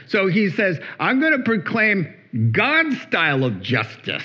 [0.06, 2.12] So he says, I'm going to proclaim
[2.52, 4.24] God's style of justice.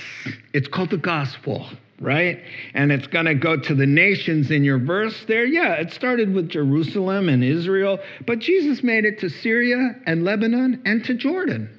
[0.53, 1.69] It's called the gospel,
[1.99, 2.41] right?
[2.73, 5.45] And it's going to go to the nations in your verse there.
[5.45, 10.81] Yeah, it started with Jerusalem and Israel, but Jesus made it to Syria and Lebanon
[10.85, 11.78] and to Jordan.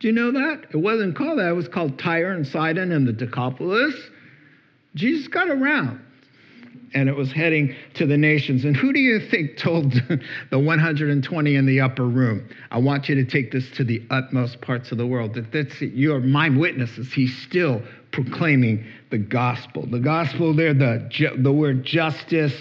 [0.00, 0.64] Do you know that?
[0.70, 3.94] It wasn't called that, it was called Tyre and Sidon and the Decapolis.
[4.94, 6.00] Jesus got around
[6.94, 8.64] and it was heading to the nations.
[8.64, 9.92] And who do you think told
[10.50, 14.60] the 120 in the upper room, I want you to take this to the utmost
[14.60, 15.34] parts of the world?
[15.34, 17.12] That that's you're my witnesses.
[17.12, 17.82] He's still
[18.12, 19.86] proclaiming the gospel.
[19.86, 22.54] The gospel there, the, the word justice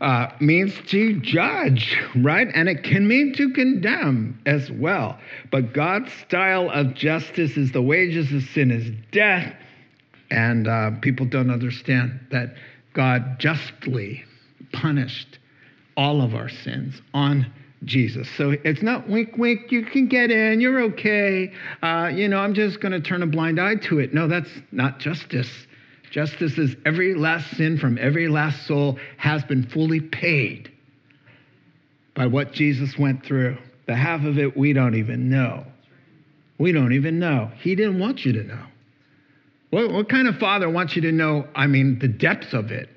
[0.00, 2.48] uh, means to judge, right?
[2.54, 5.18] And it can mean to condemn as well.
[5.50, 9.54] But God's style of justice is the wages of sin is death.
[10.30, 12.54] And uh, people don't understand that
[12.92, 14.24] God justly
[14.72, 15.38] punished
[15.96, 17.50] all of our sins on
[17.84, 18.28] Jesus.
[18.36, 21.52] So it's not wink, wink, you can get in, you're okay.
[21.82, 24.12] Uh, you know, I'm just going to turn a blind eye to it.
[24.12, 25.65] No, that's not justice.
[26.16, 30.72] Justice is every last sin from every last soul has been fully paid
[32.14, 33.58] by what Jesus went through.
[33.86, 35.66] The half of it we don't even know.
[36.56, 37.50] We don't even know.
[37.58, 38.64] He didn't want you to know.
[39.68, 42.88] What, what kind of father wants you to know, I mean, the depths of it?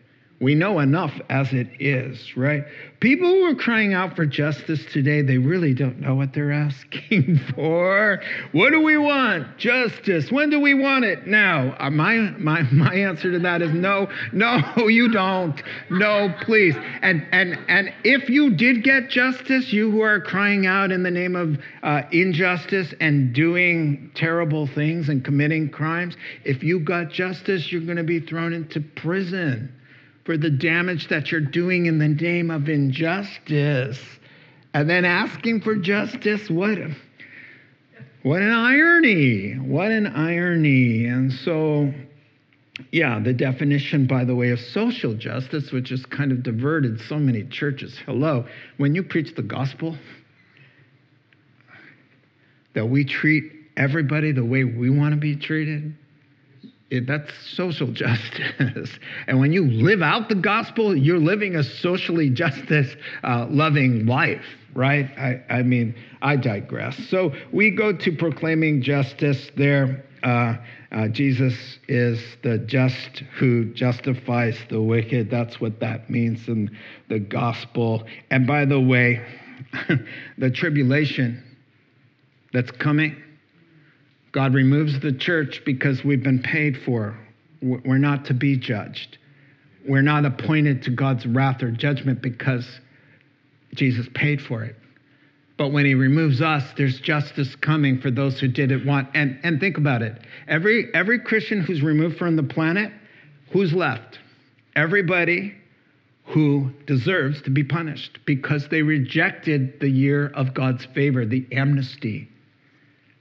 [0.41, 2.63] We know enough as it is, right?
[3.01, 7.39] People who are crying out for justice today, they really don't know what they're asking
[7.53, 8.21] for.
[8.53, 9.57] What do we want?
[9.57, 10.31] Justice.
[10.31, 11.27] When do we want it?
[11.27, 11.75] Now.
[11.77, 15.61] Uh, my, my, my answer to that is no, no, you don't.
[15.89, 16.75] No, please.
[17.01, 21.11] And, and, and if you did get justice, you who are crying out in the
[21.11, 27.73] name of uh, injustice and doing terrible things and committing crimes, if you got justice,
[27.73, 29.73] you're going to be thrown into prison
[30.29, 33.97] for the damage that you're doing in the name of injustice.
[34.75, 36.77] And then asking for justice, what,
[38.21, 39.53] what an irony!
[39.53, 41.05] What an irony.
[41.05, 41.91] And so,
[42.91, 47.17] yeah, the definition, by the way, of social justice, which has kind of diverted so
[47.17, 47.97] many churches.
[48.05, 48.45] Hello,
[48.77, 49.97] when you preach the gospel,
[52.75, 55.95] that we treat everybody the way we want to be treated,
[56.89, 58.91] it, that's social justice.
[59.27, 64.45] and when you live out the gospel, you're living a socially justice uh, loving life,
[64.73, 65.05] right?
[65.17, 66.97] I, I, mean, I digress.
[67.09, 70.05] So we go to proclaiming justice there.
[70.23, 70.55] Uh,
[70.91, 75.29] uh, Jesus is the just who justifies the wicked.
[75.29, 76.75] That's what that means in
[77.07, 78.03] the gospel.
[78.31, 79.23] And by the way,
[80.37, 81.43] the tribulation
[82.51, 83.15] that's coming
[84.31, 87.17] God removes the church because we've been paid for.
[87.61, 89.17] We're not to be judged.
[89.87, 92.67] We're not appointed to God's wrath or judgment because
[93.73, 94.75] Jesus paid for it.
[95.57, 99.09] But when he removes us, there's justice coming for those who didn't want.
[99.13, 100.17] And, and think about it.
[100.47, 102.93] Every, every Christian who's removed from the planet,
[103.51, 104.19] who's left?
[104.75, 105.53] Everybody
[106.27, 112.29] who deserves to be punished because they rejected the year of God's favor, the amnesty.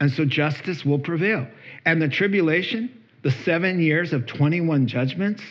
[0.01, 1.47] And so justice will prevail.
[1.85, 2.91] And the tribulation,
[3.23, 5.43] the seven years of 21 judgments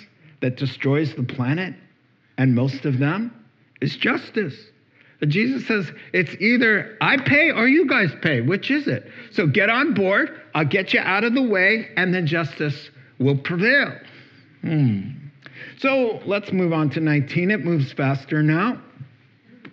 [0.42, 1.74] that destroys the planet,
[2.38, 3.34] and most of them,
[3.82, 4.56] is justice.
[5.22, 8.42] And Jesus says it's either I pay or you guys pay.
[8.42, 9.10] Which is it?
[9.32, 10.42] So get on board.
[10.54, 12.90] I'll get you out of the way, and then justice
[13.20, 13.94] will prevail.
[14.62, 15.10] Hmm.
[15.80, 17.52] So let's move on to 19.
[17.52, 18.82] It moves faster now.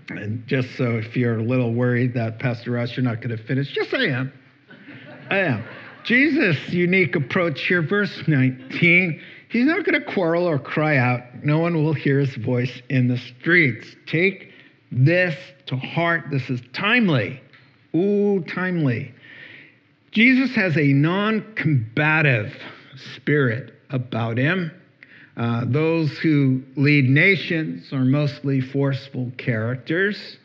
[0.09, 3.43] And just so if you're a little worried that Pastor Ross, you're not going to
[3.43, 4.33] finish, just I am.
[5.31, 5.65] Am.
[6.05, 11.45] Jesus' unique approach here, verse 19, he's not going to quarrel or cry out.
[11.45, 13.87] No one will hear his voice in the streets.
[14.07, 14.53] Take
[14.93, 15.35] this
[15.67, 16.25] to heart.
[16.31, 17.41] This is timely.
[17.95, 19.15] Ooh, timely.
[20.11, 22.55] Jesus has a non combative
[23.15, 24.71] spirit about him.
[25.37, 30.37] Uh, those who lead nations are mostly forceful characters.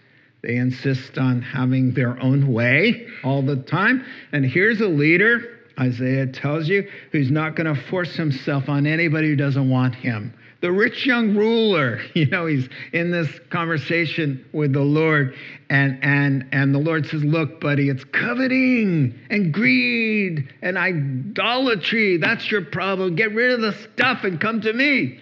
[0.42, 4.06] They insist on having their own way all the time.
[4.32, 9.30] And here's a leader, Isaiah tells you, who's not going to force himself on anybody
[9.30, 10.34] who doesn't want him.
[10.62, 15.36] The rich young ruler, you know, he's in this conversation with the Lord,
[15.70, 22.18] and and and the Lord says, "Look, buddy, it's coveting and greed and idolatry.
[22.18, 23.16] That's your problem.
[23.16, 25.20] Get rid of the stuff and come to me."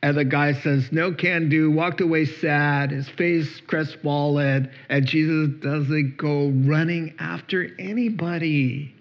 [0.00, 4.70] And the guy says, No can do, walked away sad, his face crestfallen.
[4.88, 8.94] And Jesus doesn't go running after anybody.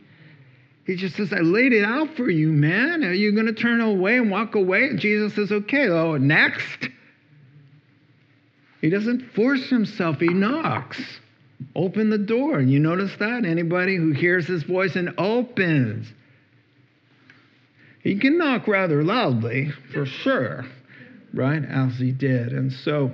[0.86, 3.04] He just says, I laid it out for you, man.
[3.04, 4.86] Are you going to turn away and walk away?
[4.86, 6.90] And Jesus says, Okay, oh, next.
[8.82, 11.02] He doesn't force himself, he knocks.
[11.76, 12.62] Open the door.
[12.62, 13.44] You notice that?
[13.44, 16.08] Anybody who hears his voice and opens.
[18.04, 20.66] He can knock rather loudly, for sure
[21.34, 21.64] right?
[21.64, 22.54] As he did.
[22.54, 23.12] And so,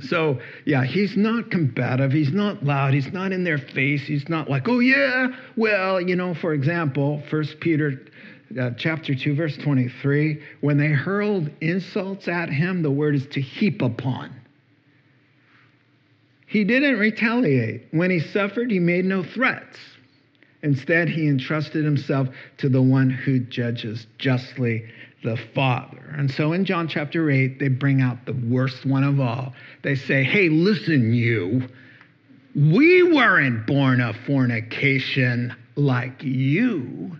[0.00, 2.12] so yeah, he's not combative.
[2.12, 2.94] He's not loud.
[2.94, 4.02] He's not in their face.
[4.02, 8.00] He's not like, oh yeah, well, you know, for example, First Peter
[8.58, 13.40] uh, chapter 2 verse 23 when they hurled insults at him the word is to
[13.40, 14.34] heap upon
[16.46, 19.78] he didn't retaliate when he suffered he made no threats
[20.62, 22.28] instead he entrusted himself
[22.58, 24.84] to the one who judges justly
[25.22, 26.14] the Father.
[26.16, 29.52] And so in John chapter 8, they bring out the worst one of all.
[29.82, 31.68] They say, Hey, listen, you,
[32.54, 37.16] we weren't born of fornication like you,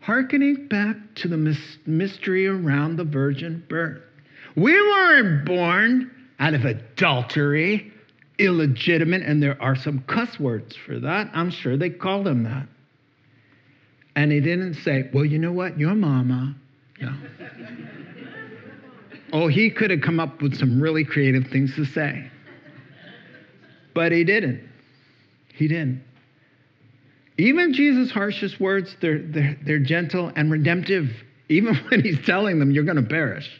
[0.00, 4.02] hearkening back to the mystery around the virgin birth.
[4.56, 7.92] We weren't born out of adultery,
[8.38, 11.30] illegitimate, and there are some cuss words for that.
[11.34, 12.66] I'm sure they call them that.
[14.16, 15.78] And he didn't say, Well, you know what?
[15.78, 16.54] Your mama
[17.00, 17.16] yeah.
[19.32, 22.30] Oh, he could have come up with some really creative things to say.
[23.94, 24.68] But he didn't.
[25.54, 26.04] He didn't.
[27.36, 31.10] Even Jesus' harshest words, they're, they're, they're gentle and redemptive,
[31.48, 33.50] even when he's telling them, you're going to perish.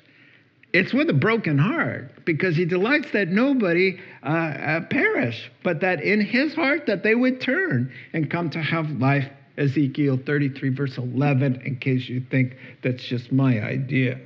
[0.72, 6.02] It's with a broken heart because he delights that nobody uh, uh, perish, but that
[6.02, 10.98] in his heart that they would turn and come to have life Ezekiel 33, verse
[10.98, 14.18] 11, in case you think that's just my idea.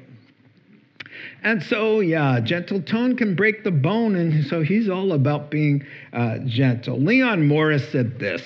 [1.43, 5.85] And so, yeah, gentle tone can break the bone, and so he's all about being
[6.13, 7.01] uh, gentle.
[7.01, 8.43] Leon Morris said this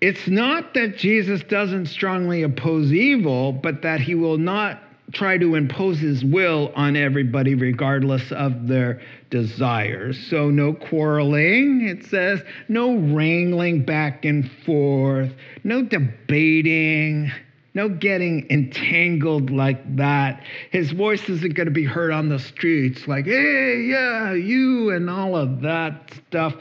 [0.00, 4.82] It's not that Jesus doesn't strongly oppose evil, but that he will not
[5.12, 9.00] try to impose his will on everybody regardless of their
[9.30, 10.18] desires.
[10.28, 15.32] So, no quarreling, it says, no wrangling back and forth,
[15.64, 17.32] no debating.
[17.74, 20.42] No getting entangled like that.
[20.72, 25.08] His voice isn't going to be heard on the streets like, hey, yeah, you, and
[25.08, 26.56] all of that stuff.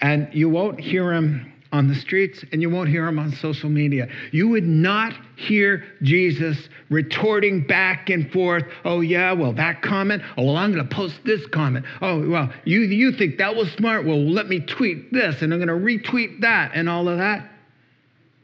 [0.00, 3.70] And you won't hear him on the streets and you won't hear him on social
[3.70, 4.06] media.
[4.30, 10.44] You would not hear Jesus retorting back and forth, oh, yeah, well, that comment, oh,
[10.44, 11.86] well, I'm going to post this comment.
[12.02, 14.04] Oh, well, you, you think that was smart?
[14.04, 17.50] Well, let me tweet this and I'm going to retweet that and all of that.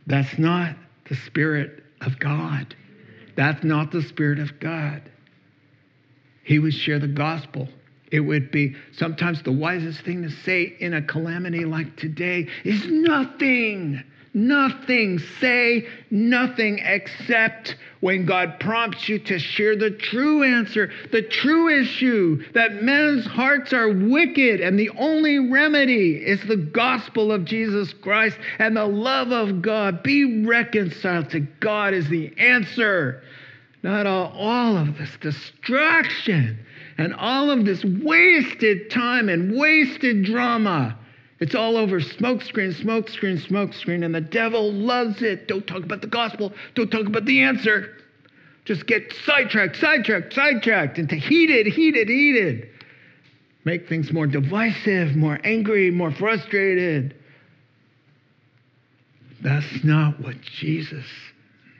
[0.06, 0.74] That's not
[1.08, 2.74] the Spirit of God.
[3.36, 5.02] That's not the Spirit of God.
[6.44, 7.68] He would share the gospel
[8.10, 12.86] it would be sometimes the wisest thing to say in a calamity like today is
[12.86, 14.02] nothing.
[14.34, 15.18] Nothing.
[15.40, 22.44] Say nothing except when God prompts you to share the true answer, the true issue
[22.52, 28.38] that men's hearts are wicked and the only remedy is the gospel of Jesus Christ
[28.58, 30.02] and the love of God.
[30.02, 33.22] Be reconciled to God is the answer.
[33.82, 36.58] Not all, all of this distraction
[36.98, 40.98] and all of this wasted time and wasted drama.
[41.40, 45.46] It's all over smokescreen, smokescreen, smokescreen, and the devil loves it.
[45.46, 46.52] Don't talk about the gospel.
[46.74, 47.94] Don't talk about the answer.
[48.64, 52.68] Just get sidetracked, sidetracked, sidetracked into heated, heated, heated.
[53.64, 57.14] Make things more divisive, more angry, more frustrated.
[59.40, 61.06] That's not what Jesus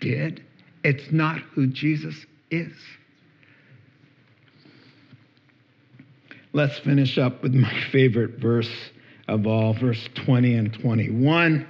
[0.00, 0.44] did.
[0.84, 2.14] It's not who Jesus
[2.50, 2.72] is.
[6.52, 8.70] Let's finish up with my favorite verse
[9.28, 11.66] of all, verse 20 and 21.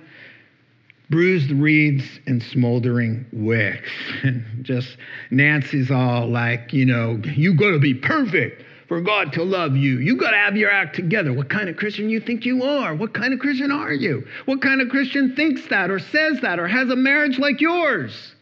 [1.11, 3.91] Bruised reeds and smoldering wicks.
[4.23, 4.97] And just
[5.31, 8.65] Nancy's all like, you know, you got to be perfect.
[8.87, 9.99] for God to love you.
[9.99, 11.33] You got to have your act together.
[11.33, 12.95] What kind of Christian you think you are?
[12.95, 14.27] What kind of Christian are you?
[14.47, 18.35] What kind of Christian thinks that or says that or has a marriage like yours?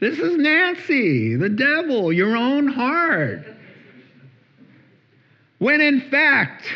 [0.00, 3.46] This is Nancy, the devil, your own heart.
[5.58, 6.66] When in fact,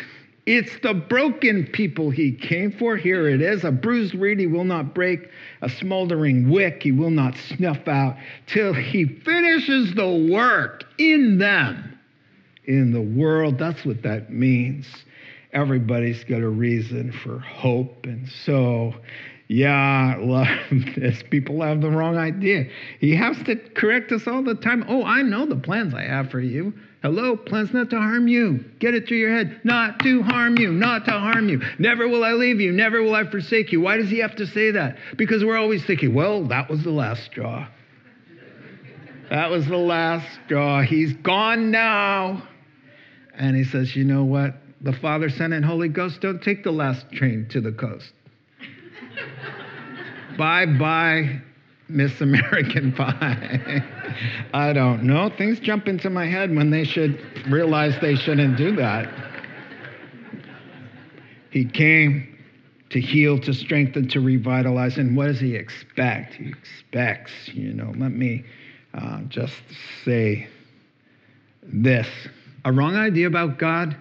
[0.45, 2.97] it's the broken people he came for.
[2.97, 3.63] Here it is.
[3.63, 5.29] A bruised reed he will not break,
[5.61, 8.17] a smoldering wick he will not snuff out
[8.47, 11.97] till he finishes the work in them,
[12.65, 13.59] in the world.
[13.59, 14.87] That's what that means.
[15.53, 18.05] Everybody's got a reason for hope.
[18.05, 18.95] And so,
[19.47, 20.47] yeah, I love
[20.95, 21.21] this.
[21.29, 22.65] People have the wrong idea.
[22.99, 24.85] He has to correct us all the time.
[24.87, 26.73] Oh, I know the plans I have for you.
[27.01, 28.63] Hello, plans not to harm you.
[28.77, 29.61] Get it through your head.
[29.63, 31.61] Not to harm you, not to harm you.
[31.79, 33.81] Never will I leave you, never will I forsake you.
[33.81, 34.97] Why does he have to say that?
[35.17, 37.67] Because we're always thinking, well, that was the last straw.
[39.31, 40.81] That was the last straw.
[40.81, 42.47] He's gone now.
[43.33, 44.55] And he says, you know what?
[44.81, 48.11] The Father, Son, and Holy Ghost don't take the last train to the coast.
[50.37, 51.41] bye bye,
[51.91, 53.83] Miss American Pie.
[54.53, 55.29] I don't know.
[55.29, 59.11] Things jump into my head when they should realize they shouldn't do that.
[61.49, 62.37] He came
[62.91, 64.97] to heal, to strengthen, to revitalize.
[64.97, 66.35] And what does he expect?
[66.35, 68.45] He expects, you know, let me
[68.93, 69.55] uh, just
[70.03, 70.47] say
[71.63, 72.07] this
[72.65, 73.95] a wrong idea about God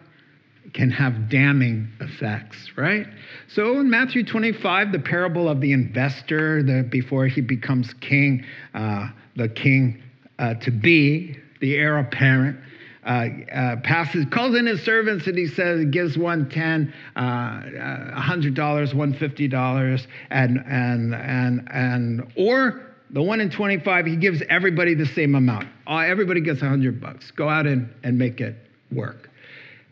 [0.73, 3.07] can have damning effects, right?
[3.49, 8.45] So in Matthew 25, the parable of the investor, the, before he becomes king,
[8.75, 10.03] uh, the king
[10.39, 12.59] uh, to be, the heir apparent,
[13.05, 18.21] uh, uh, passes, calls in his servants and he says, gives one ten, uh, uh
[18.21, 25.07] $100, $150, and, and, and, and, or the one in 25, he gives everybody the
[25.07, 25.67] same amount.
[25.89, 27.31] Everybody gets 100 bucks.
[27.33, 28.55] Go out and, and make it
[28.93, 29.30] work.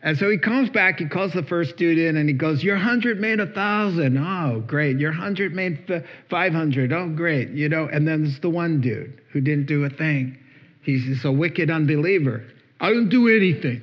[0.01, 3.19] And so he comes back, he calls the first student and he goes, Your 100
[3.19, 4.17] made a 1,000.
[4.17, 4.97] Oh, great.
[4.97, 6.93] Your 100 made 500.
[6.93, 7.49] Oh, great.
[7.49, 10.37] You know, and then there's the one dude who didn't do a thing.
[10.83, 12.45] He's a wicked unbeliever.
[12.79, 13.81] I didn't do anything.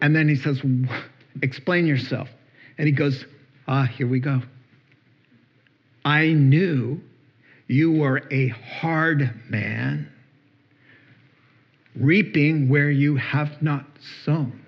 [0.00, 0.62] And then he says,
[1.42, 2.28] Explain yourself.
[2.78, 3.24] And he goes,
[3.66, 4.40] Ah, here we go.
[6.04, 7.00] I knew
[7.66, 10.10] you were a hard man,
[11.96, 13.84] reaping where you have not
[14.24, 14.64] sown.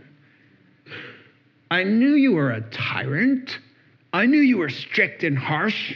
[1.70, 3.58] I knew you were a tyrant.
[4.12, 5.94] I knew you were strict and harsh.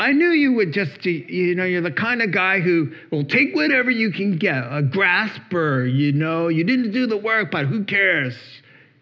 [0.00, 3.54] I knew you would just, you know, you're the kind of guy who will take
[3.54, 7.84] whatever you can get, a grasper, you know, you didn't do the work, but who
[7.84, 8.36] cares?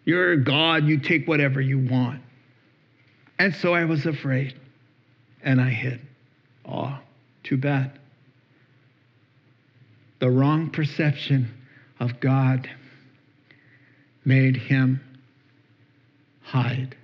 [0.05, 2.21] You're God, you take whatever you want.
[3.39, 4.59] And so I was afraid
[5.43, 5.99] and I hid.
[6.65, 6.97] Oh,
[7.43, 7.99] too bad.
[10.19, 11.51] The wrong perception
[11.99, 12.69] of God
[14.23, 15.01] made him
[16.53, 16.95] hide.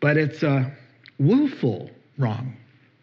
[0.00, 0.70] But it's a
[1.18, 2.54] willful wrong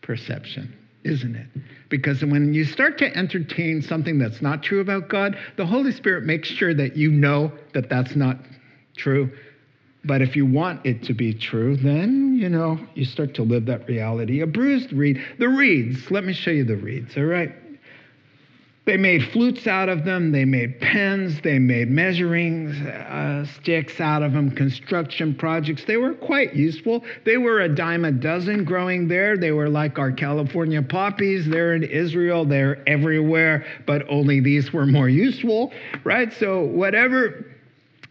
[0.03, 1.47] perception, isn't it?
[1.89, 6.23] Because when you start to entertain something that's not true about God, the Holy Spirit
[6.23, 8.37] makes sure that you know that that's not
[8.95, 9.31] true.
[10.03, 13.65] But if you want it to be true, then, you know, you start to live
[13.65, 14.41] that reality.
[14.41, 17.51] A bruised reed, the reeds, let me show you the reeds, all right?
[18.85, 20.31] They made flutes out of them.
[20.31, 21.41] They made pens.
[21.41, 25.85] They made measuring uh, sticks out of them, construction projects.
[25.85, 27.03] They were quite useful.
[27.23, 29.37] They were a dime a dozen growing there.
[29.37, 31.47] They were like our California poppies.
[31.47, 32.45] They're in Israel.
[32.45, 35.73] They're everywhere, but only these were more useful,
[36.03, 36.31] right?
[36.33, 37.43] So, whatever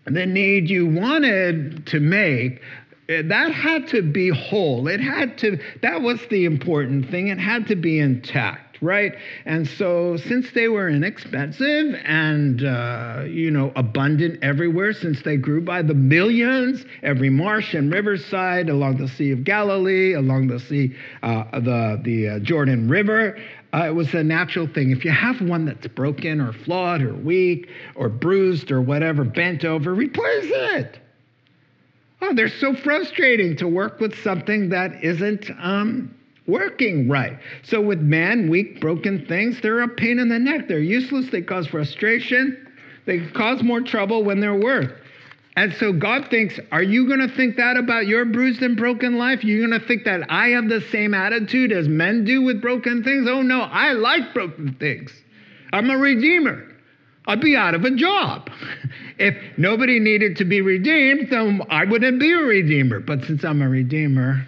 [0.07, 2.61] the need you wanted to make,
[3.09, 4.89] eh, that had to be whole.
[4.89, 7.29] It had to, that was the important thing.
[7.29, 9.15] It had to be intact right?
[9.45, 15.61] And so, since they were inexpensive and, uh, you know, abundant everywhere, since they grew
[15.61, 20.95] by the millions, every marsh and riverside along the Sea of Galilee, along the Sea,
[21.23, 23.37] uh, the, the uh, Jordan River,
[23.75, 24.91] uh, it was a natural thing.
[24.93, 29.65] If you have one that's broken or flawed or weak or bruised or whatever, bent
[29.65, 31.01] over, replace it.
[32.23, 36.15] Oh, they're so frustrating to work with something that isn't um,
[36.47, 37.39] working right.
[37.63, 40.69] So, with man, weak, broken things, they're a pain in the neck.
[40.69, 41.31] They're useless.
[41.31, 42.67] They cause frustration.
[43.07, 44.93] They cause more trouble when they're worth.
[45.57, 49.19] And so God thinks, are you going to think that about your bruised and broken
[49.19, 49.45] life?
[49.45, 53.05] You're going to think that I have the same attitude as men do with broken
[53.05, 53.29] things?
[53.29, 55.13] Oh, no, I like broken things.
[55.73, 56.67] I'm a redeemer.
[57.27, 58.51] I'd be out of a job.
[59.19, 62.99] if nobody needed to be redeemed, then I wouldn't be a redeemer.
[62.99, 64.47] But since I'm a redeemer,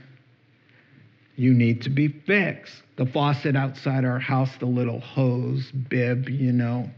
[1.37, 2.83] you need to be fixed.
[2.97, 6.91] The faucet outside our house, the little hose bib, you know.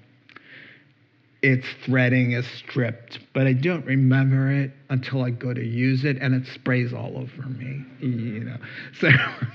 [1.42, 6.16] its threading is stripped, but I don't remember it until I go to use it
[6.20, 8.56] and it sprays all over me, you know.
[9.00, 9.08] So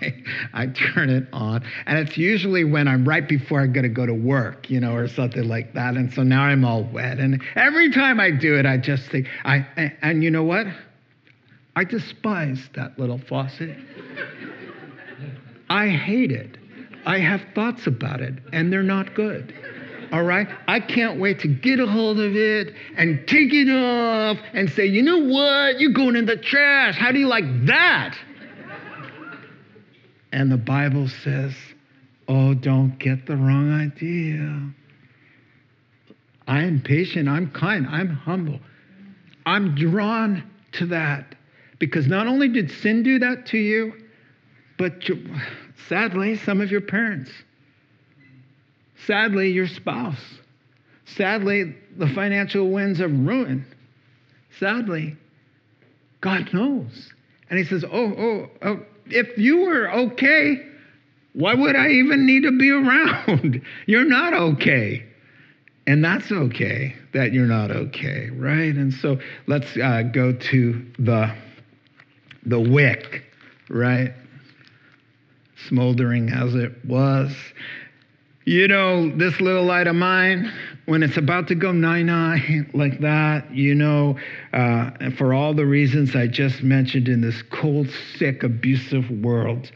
[0.53, 4.13] I turn it on and it's usually when I'm right before I'm to go to
[4.13, 5.95] work, you know, or something like that.
[5.95, 7.19] And so now I'm all wet.
[7.19, 9.65] And every time I do it, I just think, I,
[10.01, 10.67] and you know what?
[11.75, 13.77] I despise that little faucet.
[15.73, 16.57] I hate it.
[17.05, 19.53] I have thoughts about it and they're not good
[20.13, 20.47] all right?
[20.67, 24.85] I can't wait to get a hold of it and take it off and say,
[24.85, 25.79] you know what?
[25.79, 26.95] You're going in the trash.
[26.95, 28.15] How do you like that?
[30.31, 31.55] And the Bible says,
[32.27, 34.69] oh, don't get the wrong idea.
[36.47, 38.59] I am patient, I'm kind, I'm humble.
[39.47, 40.43] I'm drawn
[40.73, 41.33] to that
[41.79, 43.93] because not only did sin do that to you,
[44.77, 45.01] but
[45.87, 47.31] sadly, some of your parents.
[49.05, 50.21] Sadly, your spouse.
[51.05, 53.65] Sadly, the financial winds of ruin.
[54.59, 55.17] Sadly,
[56.21, 57.11] God knows.
[57.49, 60.65] And He says, oh, oh, oh, if you were okay,
[61.33, 63.61] why would I even need to be around?
[63.85, 65.05] you're not okay.
[65.85, 68.73] And that's okay that you're not okay, right?
[68.73, 71.35] And so let's uh, go to the,
[72.45, 73.23] the wick,
[73.69, 74.13] right?
[75.67, 77.35] Smoldering as it was.
[78.45, 80.51] You know, this little light of mine,
[80.85, 84.17] when it's about to go nine nine like that, you know,
[84.51, 87.87] uh, for all the reasons I just mentioned in this cold,
[88.17, 89.71] sick, abusive world,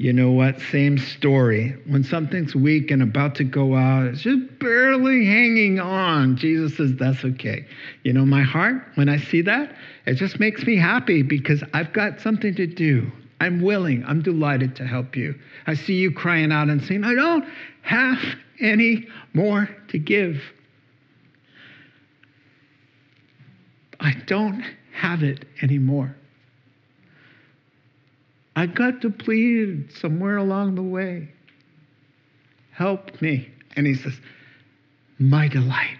[0.00, 0.60] you know what?
[0.60, 1.76] Same story.
[1.86, 6.36] When something's weak and about to go out, it's just barely hanging on.
[6.36, 7.66] Jesus says, That's okay.
[8.02, 9.74] You know, my heart, when I see that,
[10.06, 13.12] it just makes me happy because I've got something to do.
[13.40, 15.34] I'm willing, I'm delighted to help you.
[15.66, 17.44] I see you crying out and saying, I don't
[17.82, 18.18] have
[18.60, 20.42] any more to give.
[23.98, 24.62] I don't
[24.92, 26.14] have it anymore.
[28.54, 31.30] I got depleted somewhere along the way.
[32.72, 33.48] Help me.
[33.74, 34.14] And he says,
[35.18, 35.96] My delight.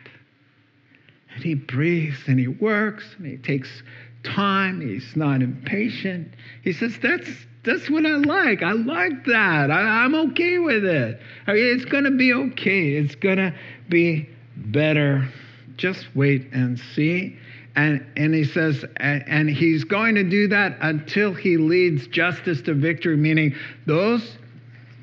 [1.34, 3.82] And he breathes and he works and he takes
[4.22, 4.80] time.
[4.80, 6.34] He's not impatient.
[6.62, 7.28] He says, That's
[7.62, 8.62] that's what I like.
[8.62, 9.70] I like that.
[9.70, 11.20] I, am okay with it.
[11.46, 12.92] I mean, it's going to be okay.
[12.92, 13.54] It's going to
[13.88, 15.28] be better.
[15.76, 17.36] Just wait and see.
[17.76, 22.62] And, and he says, and, and he's going to do that until he leads justice
[22.62, 23.54] to victory, meaning
[23.86, 24.38] those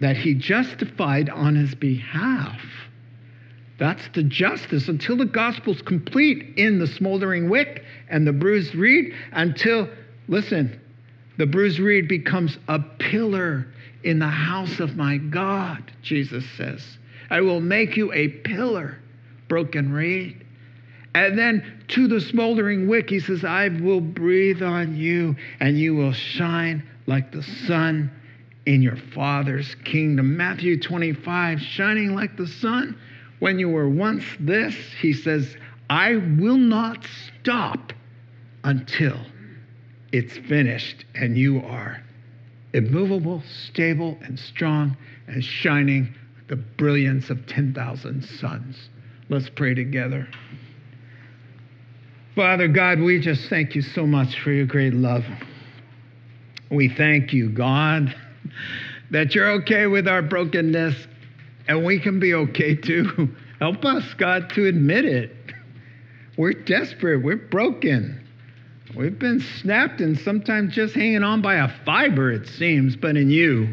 [0.02, 2.60] that he justified on his behalf.
[3.78, 9.14] That's the justice until the gospel's complete in the smoldering wick and the bruised reed,
[9.32, 9.88] until,
[10.28, 10.82] listen,
[11.38, 13.68] the bruised reed becomes a pillar
[14.04, 16.84] in the house of my God, Jesus says.
[17.30, 18.98] I will make you a pillar,
[19.48, 20.44] broken reed.
[21.14, 25.96] And then to the smoldering wick, he says, I will breathe on you, and you
[25.96, 28.12] will shine like the sun
[28.66, 30.38] in your Father's kingdom.
[30.38, 33.00] Matthew 25, shining like the sun.
[33.40, 35.56] When you were once this, he says,
[35.90, 37.06] I will not
[37.40, 37.94] stop
[38.64, 39.20] until
[40.12, 42.02] it's finished, and you are
[42.74, 46.14] immovable, stable, and strong, and shining
[46.48, 48.90] the brilliance of 10,000 suns.
[49.30, 50.28] Let's pray together.
[52.36, 55.26] Father God, we just thank you so much for your great love.
[56.70, 58.16] We thank you, God,
[59.12, 61.08] that you're okay with our brokenness,
[61.68, 63.36] and we can be okay too.
[63.60, 65.36] Help us, God, to admit it.
[66.38, 68.24] We're desperate, we're broken.
[68.96, 73.30] We've been snapped and sometimes just hanging on by a fiber, it seems, but in
[73.30, 73.68] you,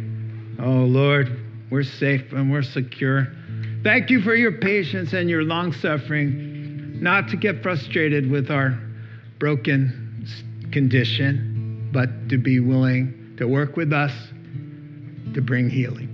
[0.58, 1.40] oh Lord,
[1.70, 3.28] we're safe and we're secure.
[3.84, 8.78] Thank you for your patience and your long suffering, not to get frustrated with our
[9.38, 10.26] broken
[10.72, 14.12] condition, but to be willing to work with us
[15.34, 16.13] to bring healing